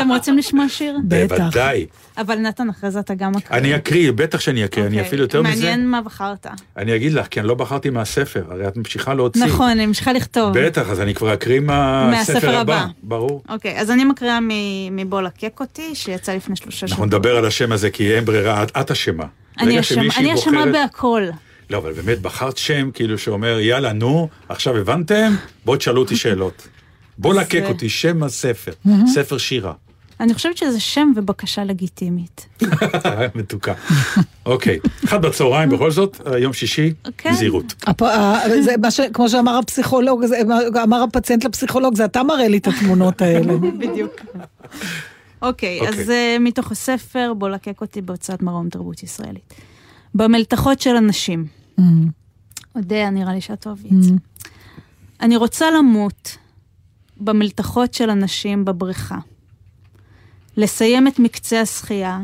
[0.00, 0.96] אתם רוצים לשמוע שיר?
[1.08, 1.36] בטח.
[1.36, 1.86] בוודאי.
[2.18, 3.58] אבל נתן, אחרי זה אתה גם מקריא.
[3.60, 5.08] אני אקריא, בטח שאני אקריא, אני אוקיי.
[5.08, 5.50] אפילו יותר מזה.
[5.54, 6.46] מעניין מה בחרת.
[6.76, 9.44] אני אגיד לך, כי אני לא בחרתי מהספר, הרי את ממשיכה להוציא.
[9.44, 10.58] נכון, אני ממשיכה לכתוב.
[10.58, 12.86] בטח, אז אני כבר אקריא מהספר הבא.
[13.02, 13.42] ברור.
[13.48, 16.90] אוקיי, אז אני מקריאה מ- מבוא לקק אותי, שיצא לפני שלושה שבועות.
[16.92, 19.24] אנחנו נדבר על השם הזה, כי אין ברירה, את- את אשמה.
[19.60, 19.80] אני
[20.34, 21.22] אשמה- בהכל.
[21.70, 25.32] לא, אבל באמת, בחרת שם כאילו שאומר, יאללה, נו, עכשיו הבנתם?
[25.64, 26.68] בואו תשאלו אותי שאלות.
[27.18, 28.72] בואו לקק אותי, שם הספר,
[29.06, 29.72] ספר שירה.
[30.20, 32.46] אני חושבת שזה שם ובקשה לגיטימית.
[33.34, 33.74] מתוקה.
[34.46, 37.32] אוקיי, אחד בצהריים בכל זאת, יום שישי, כן.
[37.32, 37.74] זהירות.
[37.86, 39.00] הפ- ה- זה מה ש...
[39.12, 40.24] כמו שאמר הפסיכולוג,
[40.82, 43.52] אמר הפציינט לפסיכולוג, זה אתה מראה לי את התמונות האלה.
[43.78, 44.12] בדיוק.
[45.42, 45.88] אוקיי, אוקיי.
[46.02, 49.54] אז אה, מתוך הספר, בוא לקק אותי בהוצאת מרום תרבות ישראלית.
[50.14, 51.46] במלתחות של אנשים.
[52.76, 54.12] אודיה, נראה לי שאת אוהבי את זה.
[55.20, 56.36] אני רוצה למות
[57.16, 59.18] במלתחות של אנשים בבריכה.
[60.60, 62.20] לסיים את מקצה השחייה,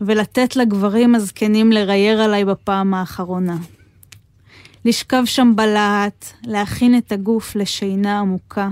[0.00, 3.56] ולתת לגברים הזקנים לרייר עליי בפעם האחרונה.
[4.84, 8.68] לשכב שם בלהט, להכין את הגוף לשינה עמוקה.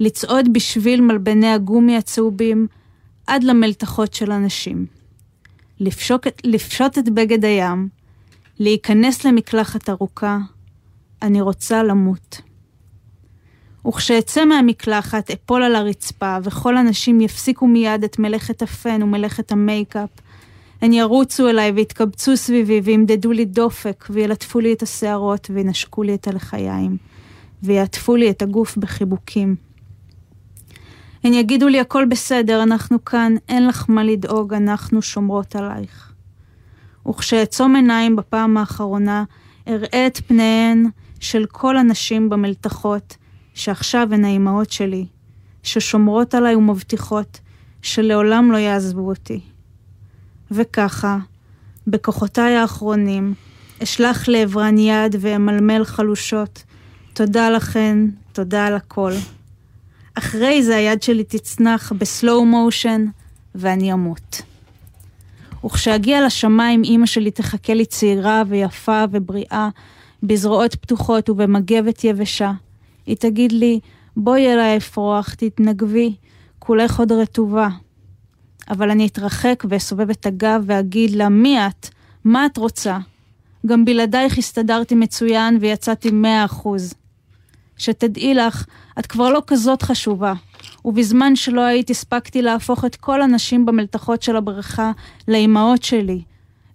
[0.00, 2.66] לצעוד בשביל מלבני הגומי הצהובים
[3.26, 4.86] עד למלתחות של הנשים.
[5.80, 7.88] לפשוק, לפשוט את בגד הים,
[8.58, 10.38] להיכנס למקלחת ארוכה,
[11.22, 12.40] אני רוצה למות.
[13.86, 20.10] וכשאצא מהמקלחת אפול על הרצפה, וכל הנשים יפסיקו מיד את מלאכת הפן ומלאכת המייקאפ.
[20.82, 26.28] הן ירוצו אליי ויתקבצו סביבי וימדדו לי דופק וילטפו לי את השערות וינשקו לי את
[26.28, 26.96] הלחיים
[27.62, 29.56] ויעטפו לי את הגוף בחיבוקים.
[31.24, 36.12] הן יגידו לי הכל בסדר, אנחנו כאן, אין לך מה לדאוג, אנחנו שומרות עלייך.
[37.08, 39.24] וכשאעצום עיניים בפעם האחרונה,
[39.68, 40.86] אראה את פניהן
[41.20, 43.16] של כל הנשים במלתחות,
[43.58, 45.06] שעכשיו הן האימהות שלי,
[45.62, 47.40] ששומרות עליי ומבטיחות
[47.82, 49.40] שלעולם לא יעזבו אותי.
[50.50, 51.18] וככה,
[51.86, 53.34] בכוחותיי האחרונים,
[53.82, 56.62] אשלח לעברן יד ואמלמל חלושות.
[57.12, 57.98] תודה לכן,
[58.32, 59.12] תודה על הכל.
[60.14, 63.06] אחרי זה היד שלי תצנח בסלואו מושן,
[63.54, 64.42] ואני אמות.
[65.64, 69.68] וכשאגיע לשמיים, אימא שלי תחכה לי צעירה ויפה ובריאה,
[70.22, 72.52] בזרועות פתוחות ובמגבת יבשה.
[73.08, 73.80] היא תגיד לי,
[74.16, 76.14] בואי אליי אפרוח, תתנגבי,
[76.58, 77.68] כולך עוד רטובה.
[78.70, 81.88] אבל אני אתרחק ואסובב את הגב ואגיד לה, מי את?
[82.24, 82.98] מה את רוצה?
[83.66, 86.94] גם בלעדייך הסתדרתי מצוין ויצאתי מאה אחוז.
[87.76, 88.66] שתדעי לך,
[88.98, 90.34] את כבר לא כזאת חשובה.
[90.84, 94.92] ובזמן שלא היית הספקתי להפוך את כל הנשים במלתחות של הבריכה
[95.28, 96.22] לאימהות שלי.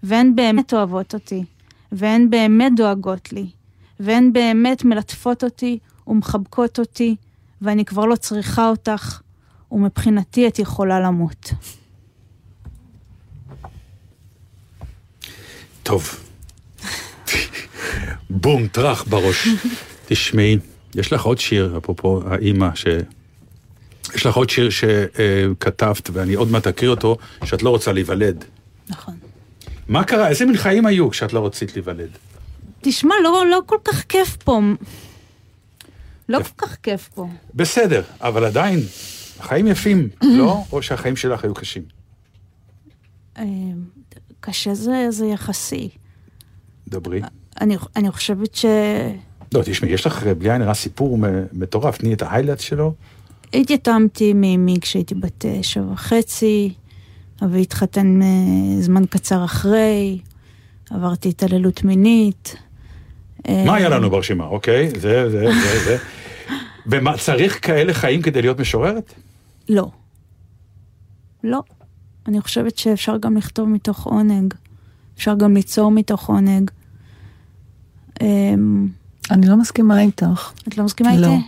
[0.04, 1.44] והן באמת אוהבות אותי,
[1.92, 3.46] והן באמת דואגות לי,
[4.00, 7.16] והן באמת מלטפות אותי ומחבקות אותי,
[7.62, 9.22] ואני כבר לא צריכה אותך,
[9.72, 11.52] ומבחינתי את יכולה למות.
[15.84, 16.20] טוב.
[18.30, 19.48] בום, טראח בראש.
[20.06, 20.58] תשמעי,
[20.96, 22.86] יש לך עוד שיר, אפרופו האימא, ש...
[24.16, 28.46] יש לך עוד שיר שכתבת, ואני עוד מעט אקריא אותו, שאת לא רוצה להיוולד.
[28.90, 29.14] נכון.
[29.88, 30.28] מה קרה?
[30.28, 32.10] איזה מין חיים היו כשאת לא רצית להיוולד?
[32.82, 34.62] תשמע, לא, לא כל כך כיף פה.
[36.30, 37.28] לא כל כך כיף פה.
[37.54, 38.80] בסדר, אבל עדיין,
[39.40, 40.10] החיים יפים,
[40.40, 40.64] לא?
[40.72, 41.84] או שהחיים שלך היו קשים.
[43.38, 43.44] אה,
[44.40, 45.90] קשה זה, זה יחסי.
[46.88, 47.22] דברי.
[47.62, 48.66] אני, אני חושבת ש...
[49.54, 51.18] לא, תשמעי, יש לך בלי עין הרע סיפור
[51.54, 52.94] מטורף, תני את ההיילייט שלו.
[53.54, 56.74] התייתמתי מאמי כשהייתי בת אה, שבע וחצי,
[57.44, 60.20] אבי התחתן אה, זמן קצר אחרי,
[60.90, 62.56] עברתי התעללות מינית.
[63.48, 64.90] אה, מה היה לנו ברשימה, אוקיי?
[64.90, 65.98] זה, זה, זה, זה.
[66.92, 69.14] ומה, צריך כאלה חיים כדי להיות משוררת?
[69.70, 69.92] לא.
[71.44, 71.62] לא.
[72.28, 74.54] אני חושבת שאפשר גם לכתוב מתוך עונג.
[75.18, 76.72] אפשר גם ליצור מתוך עונג.
[78.22, 78.88] אמ,
[79.32, 80.52] אני לא מסכימה איתך.
[80.68, 81.28] את לא מסכימה לא.
[81.28, 81.44] איתי?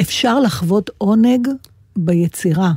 [0.00, 1.48] אפשר לחוות עונג
[1.96, 2.72] ביצירה,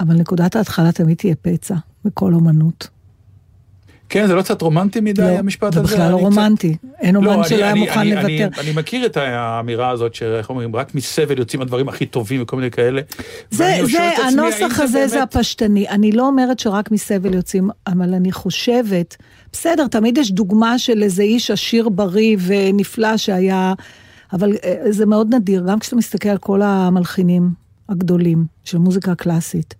[0.00, 2.88] אבל נקודת ההתחלה תמיד תהיה פצע בכל אומנות.
[4.12, 5.94] כן, זה לא קצת רומנטי מדי, לא, המשפט זה הזה?
[5.94, 6.76] בכלל לא אני קצת- רומנטי.
[7.00, 8.28] אין לא, אומן אני- שלא היה מוכן אני- לוותר.
[8.28, 12.56] אני- אני מכיר את האמירה הזאת, שאיך אומרים, רק מסבל יוצאים הדברים הכי טובים וכל
[12.56, 13.00] מיני כאלה.
[13.50, 15.88] זה, זה, הנוסח הזה זה באמת- הפשטני.
[15.88, 19.16] אני לא אומרת שרק מסבל יוצאים, אבל אני חושבת,
[19.52, 23.72] בסדר, תמיד יש דוגמה של איזה איש עשיר, בריא ונפלא שהיה,
[24.32, 27.50] אבל אה, זה מאוד נדיר, גם כשאתה מסתכל על כל המלחינים
[27.88, 29.74] הגדולים של מוזיקה קלאסית,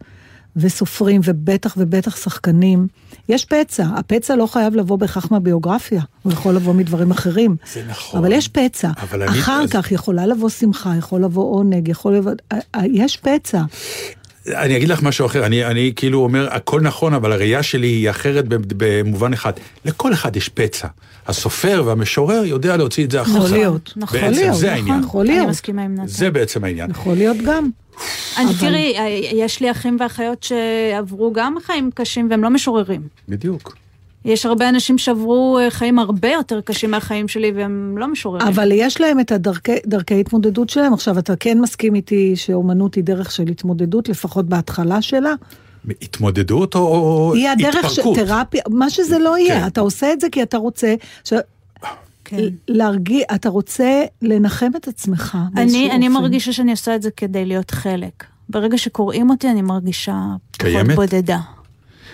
[0.56, 2.86] וסופרים, ובטח ובטח שחקנים,
[3.28, 3.86] יש פצע.
[3.96, 7.56] הפצע לא חייב לבוא בהכרח מהביוגרפיה, הוא יכול לבוא מדברים אחרים.
[7.72, 8.20] זה נכון.
[8.20, 8.90] אבל יש פצע.
[9.02, 12.32] אבל אני- אחר אז- כך יכולה לבוא שמחה, יכול לבוא עונג, יכול לבוא...
[12.52, 13.62] אה, אה, יש פצע.
[14.48, 18.10] אני אגיד לך משהו אחר, אני, אני כאילו אומר, הכל נכון, אבל הראייה שלי היא
[18.10, 19.52] אחרת במובן אחד.
[19.84, 20.88] לכל אחד יש פצע.
[21.26, 23.38] הסופר והמשורר יודע להוציא את זה החוצה.
[23.38, 23.92] יכול להיות.
[23.96, 24.20] נכון.
[24.20, 24.78] בעצם להיות, זה נכון.
[24.78, 25.02] העניין.
[25.04, 25.48] יכול אני להיות.
[25.48, 26.06] מסכימה עם נתן.
[26.06, 26.90] זה בעצם העניין.
[26.90, 27.70] יכול להיות גם.
[28.38, 33.00] אני, אבל- תראי, אה, יש לי אחים ואחיות שעברו גם חיים קשים והם לא משוררים.
[33.28, 33.76] בדיוק.
[34.24, 38.46] יש הרבה אנשים שעברו אה, חיים הרבה יותר קשים מהחיים שלי והם לא משוררים.
[38.48, 40.92] אבל יש להם את הדרכי דרכי התמודדות שלהם.
[40.94, 45.34] עכשיו, אתה כן מסכים איתי שאומנות היא דרך של התמודדות, לפחות בהתחלה שלה?
[46.02, 48.16] התמודדות או- או היא הדרך של התפרקות?
[48.18, 49.60] תרפיה, מה שזה לא יהיה.
[49.60, 49.66] כן.
[49.66, 50.94] אתה עושה את זה כי אתה רוצה...
[51.24, 51.32] ש...
[52.36, 52.54] כן.
[52.68, 56.20] להרגיע, אתה רוצה לנחם את עצמך באיזשהו אני, אני אופן.
[56.20, 58.24] מרגישה שאני עושה את זה כדי להיות חלק.
[58.48, 60.16] ברגע שקוראים אותי, אני מרגישה
[60.52, 60.96] פחות קיימת?
[60.96, 61.38] בודדה.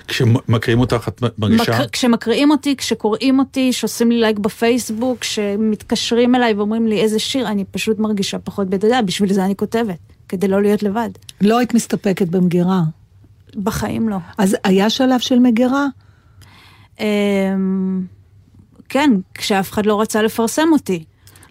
[0.09, 1.63] כשמקריאים אותך, את מרגישה?
[1.63, 1.89] מקר...
[1.89, 7.65] כשמקריאים אותי, כשקוראים אותי, שעושים לי לייק בפייסבוק, שמתקשרים אליי ואומרים לי איזה שיר, אני
[7.65, 11.11] פשוט מרגישה פחות בודדה, בשביל זה אני כותבת, כדי לא להיות לבד.
[11.41, 12.83] לא היית מסתפקת במגירה.
[13.57, 14.17] בחיים לא.
[14.39, 15.87] אז היה שלב של מגירה?
[17.01, 18.05] אמ,
[18.89, 21.05] כן, כשאף אחד לא רצה לפרסם אותי.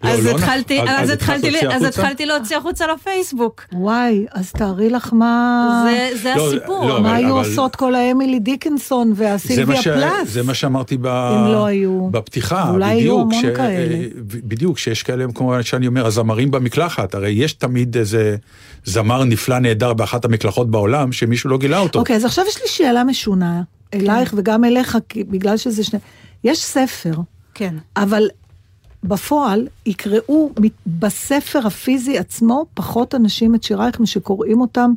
[0.04, 0.82] לא, אז לא התחלתי.
[0.82, 2.02] אז- אז אז התחלת התחלתי, להוציא אז החוצה?
[2.02, 3.64] התחלתי להוציא החוצה לפייסבוק.
[3.74, 5.84] וואי, אז תארי לך מה...
[5.86, 6.86] זה, זה לא, הסיפור.
[6.90, 9.88] לא, מה אבל- היו אבל- עושות כל האמילי דיקנסון והסילביה ש...
[9.88, 10.30] פלאס?
[10.30, 11.06] זה מה שאמרתי ב...
[11.08, 12.08] אם לא היו.
[12.12, 13.96] בפתיחה, אולי היו המון כאלה.
[13.96, 18.36] אה, בדיוק, שיש כאלה, כמו שאני אומר, הזמרים במקלחת, הרי יש תמיד איזה
[18.86, 22.00] זמר נפלא נהדר באחת המקלחות בעולם, שמישהו לא גילה אותו.
[22.00, 23.62] אוקיי, אז עכשיו יש לי שאלה משונה,
[23.94, 24.38] אלייך כן.
[24.40, 26.00] וגם אליך, כי- בגלל שזה שני...
[26.44, 27.14] יש ספר,
[27.54, 27.76] כן.
[27.98, 28.28] אבל
[29.04, 30.52] בפועל יקראו
[30.88, 34.92] בספר הפיזי עצמו פחות אנשים את שירייך משקוראים אותם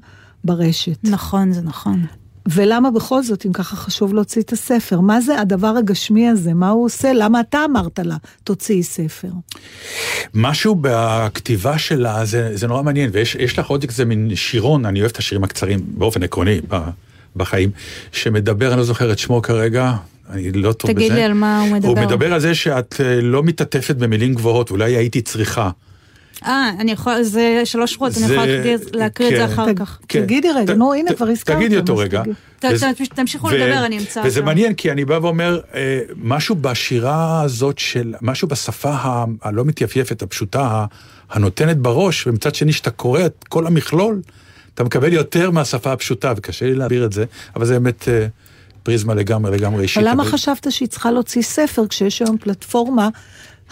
[0.44, 0.98] ברשת.
[1.04, 2.06] נכון, זה נכון.
[2.48, 5.00] ולמה בכל זאת, אם ככה חשוב להוציא את הספר?
[5.00, 6.54] מה זה הדבר הגשמי הזה?
[6.54, 7.12] מה הוא עושה?
[7.12, 9.28] למה אתה אמרת לה, תוציאי ספר?
[10.34, 15.00] משהו בכתיבה שלה, זה, זה נורא מעניין, ויש יש לך עוד כזה מין שירון, אני
[15.00, 16.60] אוהב את השירים הקצרים, באופן עקרוני,
[17.36, 17.70] בחיים,
[18.12, 19.96] שמדבר, אני לא זוכר את שמו כרגע,
[20.32, 20.94] אני לא טוב בזה.
[21.00, 21.88] תגיד לי על מה הוא מדבר.
[21.88, 25.70] הוא מדבר על זה שאת אה, לא מתעטפת במילים גבוהות, אולי הייתי צריכה.
[26.46, 28.44] אה, אני יכולה, זה שלוש שורות, אני יכולה
[28.92, 29.52] להקריא- את זה כן.
[29.52, 29.98] אחר כך.
[30.08, 30.22] כן.
[30.22, 31.56] תגידי רגע, ת- נו, הנה, כבר הזכרת.
[31.56, 32.22] תגידי אותו רגע.
[32.58, 32.74] תגיד.
[33.14, 34.42] תמשיכו לדבר, אני אמצא וזה.
[34.42, 38.96] מעניין, כי אני בא ואומר, אה, משהו בשירה הזאת של, משהו בשפה
[39.42, 40.84] הלא מתייפייפת, הפשוטה,
[41.30, 44.20] הנותנת בראש, ומצד שני, שאתה קורא את כל המכלול,
[44.74, 47.24] אתה מקבל יותר מהשפה הפשוטה, וקשה לי להעביר את זה,
[47.56, 48.26] אבל זה באמת אה,
[48.82, 49.98] פריזמה לגמרי, לגמרי אישית.
[50.02, 53.08] אבל למה אבל- חשבת שהיא צריכה להוציא ספר כשיש היום פלטפורמה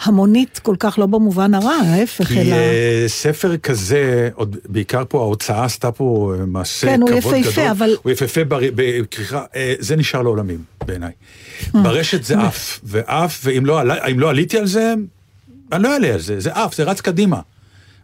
[0.03, 2.53] המונית כל כך לא במובן הרע, ההפך, כי אלא...
[2.55, 7.51] אה, ספר כזה, עוד בעיקר פה ההוצאה עשתה פה אה, מעשה כן, הוא כבוד יפהפה,
[7.61, 7.71] גדול.
[7.71, 11.11] אבל- הוא יפהפה בר- בכריכה, אה, זה נשאר לעולמים בעיניי.
[11.73, 13.81] ברשת זה עף, ועף, ואם לא
[14.15, 14.93] לא עליתי על זה,
[15.71, 17.39] אני לא אעלה על זה, זה עף, זה רץ קדימה.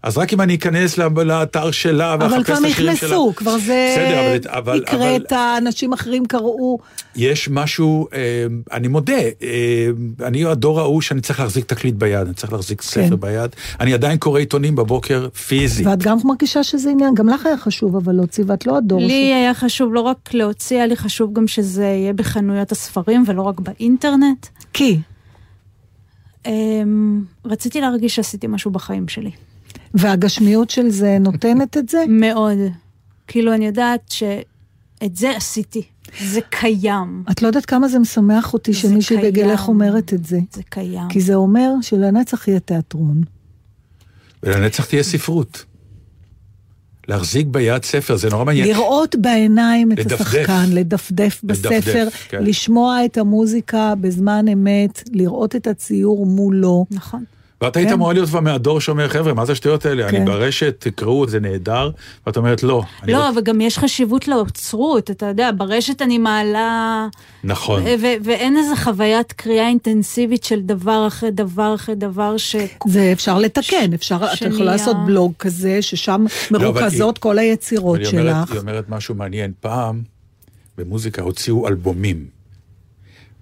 [0.05, 3.07] אז רק אם אני אכנס לאתר שלה אבל ואחפש כבר את השירים שלה.
[3.09, 4.83] נכנסו, כבר זה בסדר, אבל- אבל...
[4.87, 6.79] אבל- הקראת, אנשים אחרים קראו.
[7.15, 8.19] יש משהו, אה,
[8.71, 9.13] אני מודה,
[9.43, 9.87] אה,
[10.27, 13.49] אני הדור ההוא שאני צריך להחזיק תקליט ביד, אני צריך להחזיק ספר ביד.
[13.79, 15.87] אני עדיין קורא עיתונים בבוקר פיזית.
[15.87, 19.07] ואת גם מרגישה שזה עניין, גם לך היה חשוב אבל להוציא, ואת לא הדור לי
[19.31, 23.41] ש- היה חשוב לא רק להוציא, היה לי חשוב גם שזה יהיה בחנויות הספרים ולא
[23.41, 24.47] רק באינטרנט.
[24.73, 24.99] כי,
[26.45, 29.31] אמ, רציתי להרגיש שעשיתי משהו בחיים שלי.
[29.95, 32.03] והגשמיות של זה נותנת את זה?
[32.21, 32.57] מאוד.
[33.27, 35.81] כאילו, אני יודעת שאת זה עשיתי.
[36.23, 37.23] זה קיים.
[37.31, 39.33] את לא יודעת כמה זה משמח אותי זה שמישהי קיים.
[39.33, 40.39] בגילך אומרת את זה.
[40.53, 41.09] זה קיים.
[41.09, 43.21] כי זה אומר שלנצח יהיה תיאטרון.
[44.43, 45.65] ולנצח תהיה ספרות.
[47.07, 48.67] להחזיק ביד ספר, זה נורא מעניין.
[48.67, 50.21] לראות בעיניים את לדפדף.
[50.21, 52.43] השחקן, לדפדף בספר, כן.
[52.43, 56.85] לשמוע את המוזיקה בזמן אמת, לראות את הציור מולו.
[56.91, 57.23] נכון.
[57.61, 57.93] ואת היית כן.
[57.93, 60.03] אמורה להיות כבר מהדור שאומר, חבר'ה, מה זה השטויות האלה?
[60.09, 60.25] אני כן.
[60.25, 61.89] ברשת, תקראו, זה נהדר.
[62.27, 62.83] ואת אומרת, לא.
[63.03, 67.07] אני לא, רוצ- וגם יש חשיבות לאוצרות, אתה יודע, ברשת אני מעלה...
[67.43, 67.83] נכון.
[68.23, 72.55] ואין איזה חוויית קריאה אינטנסיבית של דבר אחרי דבר אחרי דבר ש...
[72.87, 77.95] זה אפשר לתקן, אפשר, אתה יכול שנהיה- לעשות בלוג כזה, ששם אבל מרוכזות כל היצירות
[77.99, 78.51] אבל שלך.
[78.51, 79.51] היא אומרת משהו מעניין.
[79.59, 80.01] פעם,
[80.77, 82.34] במוזיקה הוציאו אלבומים.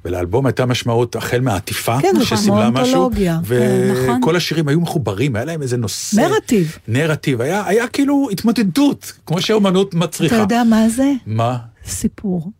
[0.05, 3.39] ולאלבום הייתה משמעות החל מהעטיפה, כן, זה שסימלה משהו, אונתולוגיה.
[3.49, 4.19] כן, נכון.
[4.23, 6.21] וכל השירים היו מחוברים, היה להם איזה נושא.
[6.21, 6.77] נרטיב.
[6.87, 10.35] נרטיב, היה, היה כאילו התמודדות, כמו שהאומנות מצריכה.
[10.35, 11.11] אתה יודע מה זה?
[11.25, 11.57] מה?
[11.85, 12.51] סיפור.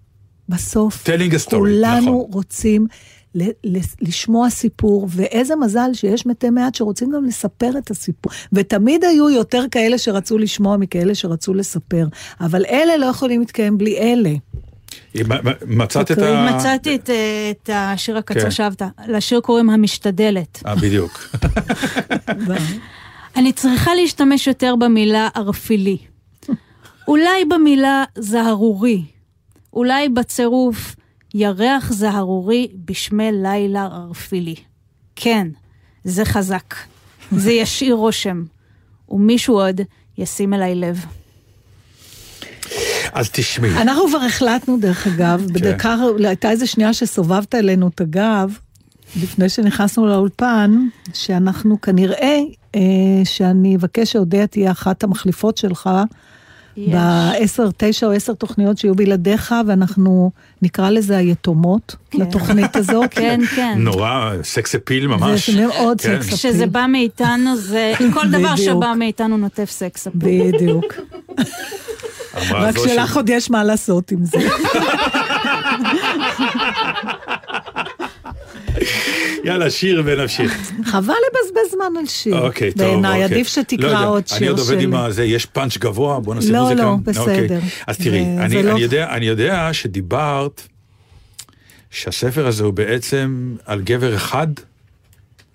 [0.49, 2.31] בסוף, Telling a story, כולנו נכון.
[2.33, 2.87] רוצים
[3.35, 8.31] ל- ל- לשמוע סיפור, ואיזה מזל שיש מתי מעט שרוצים גם לספר את הסיפור.
[8.53, 12.05] ותמיד היו יותר כאלה שרצו לשמוע מכאלה שרצו לספר,
[12.41, 14.33] אבל אלה לא יכולים להתקיים בלי אלה.
[15.67, 16.55] מצאת את תקראי, ה...
[16.55, 18.51] מצאתי את, אה, את השיר הקצר כן.
[18.51, 18.81] שאהבת.
[19.07, 20.63] לשיר קוראים המשתדלת.
[20.65, 21.29] אה, בדיוק.
[23.35, 25.97] אני צריכה להשתמש יותר במילה ערפילי.
[27.07, 29.03] אולי במילה זהרורי.
[29.73, 30.95] אולי בצירוף
[31.33, 34.55] ירח זהרורי בשמי לילה ערפילי.
[35.15, 35.47] כן,
[36.03, 36.75] זה חזק.
[37.31, 38.43] זה ישאיר רושם.
[39.09, 39.81] ומישהו עוד
[40.17, 41.05] ישים אליי לב.
[43.13, 43.81] אז תשמעי.
[43.81, 45.53] אנחנו כבר החלטנו, דרך אגב, כן.
[45.53, 45.95] בדקה,
[46.25, 48.57] הייתה איזה שנייה שסובבת אלינו את הגב,
[49.21, 52.39] לפני שנכנסנו לאולפן, שאנחנו כנראה,
[52.75, 52.81] אה,
[53.23, 55.89] שאני אבקש שאודיה תהיה אחת המחליפות שלך.
[56.77, 62.19] בעשר, תשע או עשר תוכניות שיהיו בלעדיך, ואנחנו נקרא לזה היתומות, כן.
[62.19, 63.13] לתוכנית הזאת.
[63.19, 63.73] כן, כן.
[63.77, 65.49] נורא, sex appeal ממש.
[65.49, 66.21] זה מאוד כן.
[66.21, 66.65] סקס כשזה appeal.
[66.69, 67.93] בא מאיתנו, זה...
[68.13, 68.55] כל דבר.
[68.55, 70.51] שבא מאיתנו נוטף sex appeal.
[70.51, 70.93] בדיוק.
[72.51, 74.37] רק שלך עוד יש מה לעשות עם זה.
[79.43, 80.71] יאללה, שיר ונמשיך.
[80.85, 82.39] חבל לבזבז זמן על שיר.
[82.39, 83.23] אוקיי, טוב, בעיניי, אוקיי.
[83.23, 84.79] עדיף לא שתקרא יודע, עוד אני שיר עוד עובד.
[84.81, 86.81] עם הזה, יש פאנץ' גבוה, בוא נעשה לא, מוזיקה.
[86.81, 87.47] לא, אוקיי.
[87.47, 87.59] בסדר.
[87.87, 90.61] אז תראי, אני לא- אני יודע- אני יודע שדיברת,
[91.91, 94.47] שהספר הזה הוא בעצם על גבר אחד,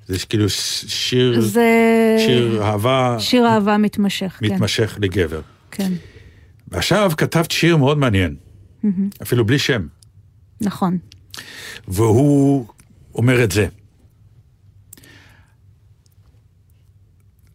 [0.08, 1.66] זה כאילו שיר, זה...
[2.26, 4.46] שיר אהבה שיר אהבה מתמשך, כן.
[4.46, 5.40] מתמשך לגבר.
[5.70, 5.92] כן,
[6.70, 8.36] ועכשיו כתבת שיר מאוד מעניין,
[9.22, 9.86] אפילו בלי שם,
[10.60, 10.98] נכון.
[11.88, 12.66] והוא
[13.14, 13.66] אומר את זה.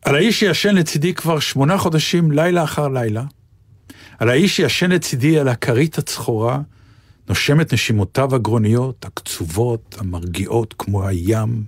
[0.01, 3.24] על האיש שישן לצידי כבר שמונה חודשים, לילה אחר לילה.
[4.20, 6.59] על האיש שישן לצידי על הכרית הצחורה,
[7.30, 11.64] נושם את נשימותיו הגרוניות, הקצובות, המרגיעות כמו הים.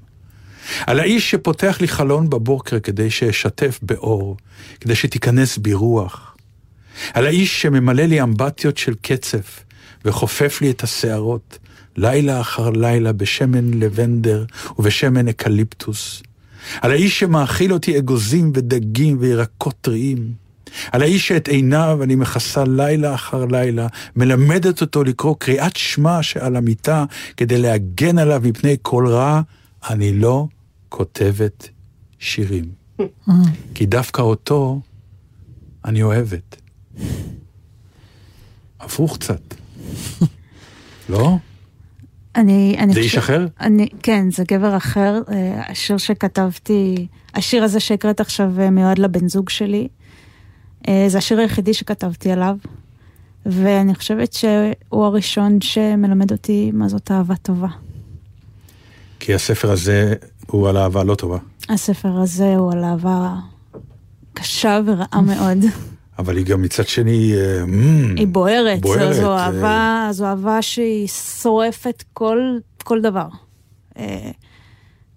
[0.88, 4.38] על האיש שפותח לי חלון בבוקר כדי שאשתף באור,
[4.80, 6.35] כדי שתיכנס בי רוח.
[7.14, 9.64] על האיש שממלא לי אמבטיות של קצף
[10.06, 11.60] וחופף לי את השערות,
[11.98, 14.46] לילה אחר לילה בשמן לבנדר
[14.80, 16.24] ובשמן אקליפטוס.
[16.82, 20.34] על האיש שמאכיל אותי אגוזים ודגים וירקות טריים.
[20.92, 26.56] על האיש שאת עיניו אני מכסה לילה אחר לילה, מלמדת אותו לקרוא קריאת שמע שעל
[26.56, 27.06] המיטה
[27.38, 29.42] כדי להגן עליו מפני כל רע,
[29.90, 30.48] אני לא
[30.90, 31.70] כותבת
[32.20, 32.66] שירים.
[33.76, 34.82] כי דווקא אותו
[35.86, 36.65] אני אוהבת.
[38.80, 39.42] הפוך קצת.
[41.10, 41.38] לא?
[42.36, 43.48] אני, אני זה איש אחר?
[43.62, 45.22] אני, כן, זה גבר אחר.
[45.32, 49.88] אה, השיר שכתבתי, השיר הזה שהקראת עכשיו אה, מיועד לבן זוג שלי.
[50.88, 52.58] אה, זה השיר היחידי שכתבתי עליו,
[53.46, 57.68] ואני חושבת שהוא הראשון שמלמד אותי מה זאת אהבה טובה.
[59.20, 60.14] כי הספר הזה
[60.48, 61.38] הוא על אהבה לא טובה,
[61.70, 63.36] הספר הזה הוא על אהבה
[64.34, 65.58] קשה ורעה מאוד.
[66.20, 67.34] אבל היא גם מצד שני...
[67.34, 69.46] אה, mm, היא בוערת, בוערת, זו, זו אה.
[69.46, 71.08] אהבה, זו אהבה שהיא
[71.42, 73.28] שורפת כל, כל דבר.
[73.98, 74.32] אה,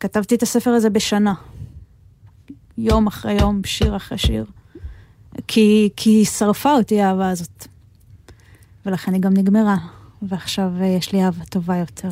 [0.01, 1.35] כתבתי את הספר הזה בשנה.
[2.79, 4.45] יום אחרי יום, שיר אחרי שיר.
[5.49, 7.67] כי, כי היא שרפה אותי האהבה הזאת.
[8.87, 9.77] ולכן היא גם נגמרה.
[10.23, 12.09] ועכשיו יש לי אהבה טובה יותר.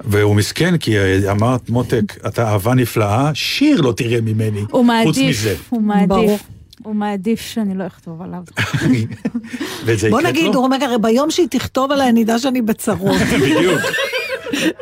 [0.00, 0.94] והוא מסכן, כי
[1.30, 4.60] אמרת, מותק, אתה אהבה נפלאה, שיר לא תראה ממני.
[4.70, 5.56] הוא מעדיף, חוץ מזה.
[5.68, 6.38] הוא מעדיף, ברור.
[6.82, 8.42] הוא מעדיף שאני לא אכתוב עליו.
[9.84, 10.54] וזה בוא הקראת נגיד, לו?
[10.54, 13.16] הוא אומר, הרי ביום שהיא תכתוב עליי, אני אדע שאני בצרות.
[13.42, 13.80] בדיוק.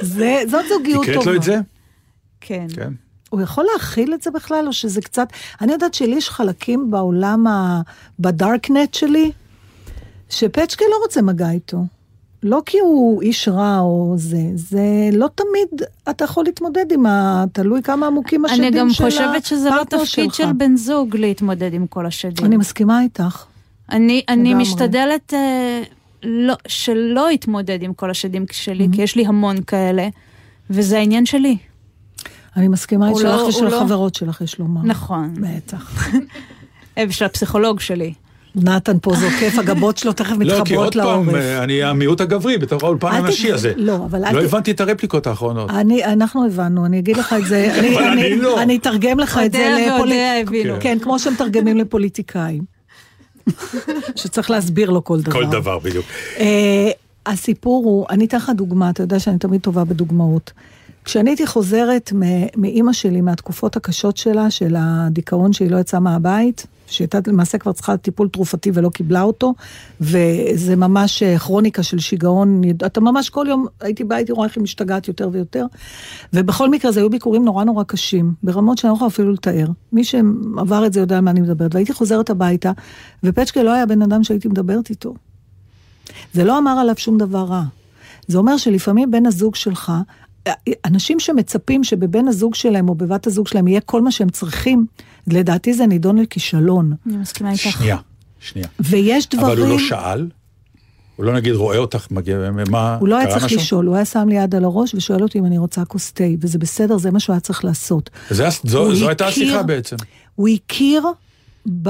[0.00, 1.12] זה- זאת זוגיות טובה.
[1.12, 1.58] הקראת לו את זה?
[2.40, 2.66] כן.
[2.74, 2.92] כן?
[3.30, 5.28] הוא יכול להכיל את זה בכלל, או שזה קצת...
[5.60, 7.80] אני יודעת שלי יש חלקים בעולם, ה...
[8.18, 9.32] בדארקנט שלי,
[10.30, 11.78] שפצ'קה לא רוצה מגע איתו.
[12.42, 14.80] לא כי הוא איש רע או זה, זה
[15.12, 17.44] לא תמיד אתה יכול להתמודד עם ה...
[17.52, 20.34] תלוי כמה עמוקים השדים אני של גם הפרטנר חושבת שזה לא תפקיד שלך.
[20.34, 22.46] של בן זוג להתמודד עם כל השדים.
[22.46, 23.44] אני מסכימה איתך.
[23.92, 24.54] אני, אני.
[24.54, 25.82] משתדלת אה,
[26.22, 30.08] לא, שלא אתמודד עם כל השדים שלי, כי יש לי המון כאלה,
[30.70, 31.56] וזה העניין שלי.
[32.56, 34.80] אני מסכימה איתך לא- ושל לא- החברות שלך, יש לומר.
[34.84, 35.34] נכון.
[35.40, 36.08] בטח.
[37.08, 38.14] ושל הפסיכולוג שלי.
[38.64, 41.34] נתן פה זוקף, הגבות שלו תכף לא, כי עוד מתחברות פעם, לעורף.
[41.34, 43.72] אה, אני המיעוט הגברי בתוך האולפן אל הנשי הזה.
[43.76, 45.70] לא, אבל אל לא ת- הבנתי את הרפליקות האחרונות.
[45.70, 48.62] אני, אנחנו הבנו, אני אגיד לך את זה, אני, אבל אני לא.
[48.62, 50.64] אני אתרגם לך את זה אודיה ואודיה לפוליט...
[50.66, 50.74] הבינו.
[50.80, 52.62] כן, כמו שמתרגמים לפוליטיקאים.
[54.16, 55.32] שצריך להסביר לו כל דבר.
[55.32, 56.06] כל דבר, בדיוק.
[56.38, 56.90] אה,
[57.26, 60.52] הסיפור הוא, אני אתן לך דוגמה, אתה יודע שאני תמיד טובה בדוגמאות.
[61.04, 62.12] כשאני הייתי חוזרת
[62.56, 67.96] מאימא שלי, מהתקופות הקשות שלה, של הדיכאון שהיא לא יצאה מהבית, שהייתה למעשה כבר צריכה
[67.96, 69.54] טיפול תרופתי ולא קיבלה אותו,
[70.00, 74.56] וזה ממש אה, כרוניקה של שיגעון, אתה ממש כל יום הייתי באה, הייתי רואה איך
[74.56, 75.66] היא משתגעת יותר ויותר,
[76.32, 79.66] ובכל מקרה זה היו ביקורים נורא נורא קשים, ברמות שאני לא יכולה אפילו לתאר.
[79.92, 82.72] מי שעבר את זה יודע על מה אני מדברת, והייתי חוזרת הביתה,
[83.24, 85.14] ופצ'קה לא היה בן אדם שהייתי מדברת איתו.
[86.32, 87.62] זה לא אמר עליו שום דבר רע.
[88.26, 89.92] זה אומר שלפעמים בן הזוג שלך,
[90.84, 94.86] אנשים שמצפים שבבן הזוג שלהם או בבת הזוג שלהם יהיה כל מה שהם צריכים,
[95.32, 96.92] לדעתי זה נידון לכישלון.
[97.06, 97.60] אני מסכימה איתך.
[97.62, 97.96] שנייה,
[98.40, 98.68] שנייה.
[98.80, 99.46] ויש דברים...
[99.46, 100.28] אבל הוא לא שאל?
[101.16, 102.36] הוא לא נגיד רואה אותך, מגיע,
[102.70, 103.58] מה, הוא לא היה קרה צריך משהו?
[103.58, 106.24] לשאול, הוא היה שם לי יד על הראש ושואל אותי אם אני רוצה כוס תה,
[106.40, 108.10] וזה בסדר, זה מה שהוא היה צריך לעשות.
[108.30, 109.96] זה, זו, זו הייתה הכיר- השיחה בעצם.
[110.34, 111.02] הוא הכיר
[111.82, 111.88] ב,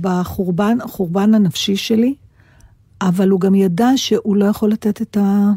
[0.00, 2.14] בחורבן החורבן הנפשי שלי,
[3.02, 5.50] אבל הוא גם ידע שהוא לא יכול לתת את, ה,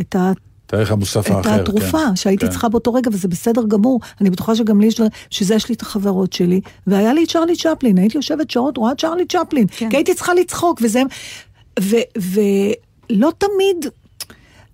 [0.00, 0.32] את, ה,
[0.66, 1.60] את הערך המוסף את האחר.
[1.60, 2.16] התרופה כן.
[2.16, 2.52] שהייתי כן.
[2.52, 4.00] צריכה באותו רגע, וזה בסדר גמור.
[4.20, 7.28] אני בטוחה שגם לי יש דברים, שזה יש לי את החברות שלי, והיה לי את
[7.28, 9.90] צ'רלי צ'פלין, הייתי יושבת שעות, רואה את צ'רלי צ'פלין, כן.
[9.90, 11.02] כי הייתי צריכה לצחוק, וזה...
[11.80, 13.86] ו- ולא תמיד...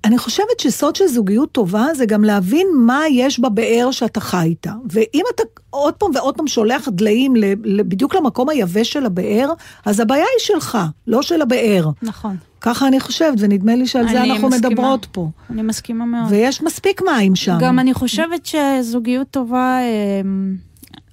[0.04, 4.72] אני חושבת שסוד של זוגיות טובה זה גם להבין מה יש בבאר שאתה חי איתה.
[4.90, 7.34] ואם אתה עוד פעם ועוד פעם שולח דליים
[7.76, 9.52] בדיוק למקום היבש של הבאר,
[9.84, 11.88] אז הבעיה היא שלך, לא של הבאר.
[12.02, 12.36] נכון.
[12.62, 14.70] ככה אני חושבת, ונדמה לי שעל זה אנחנו מסכימה.
[14.70, 15.30] מדברות פה.
[15.50, 16.30] אני מסכימה מאוד.
[16.32, 17.58] ויש מספיק מים שם.
[17.60, 19.78] גם אני חושבת שזוגיות טובה,
[20.24, 20.54] אמ,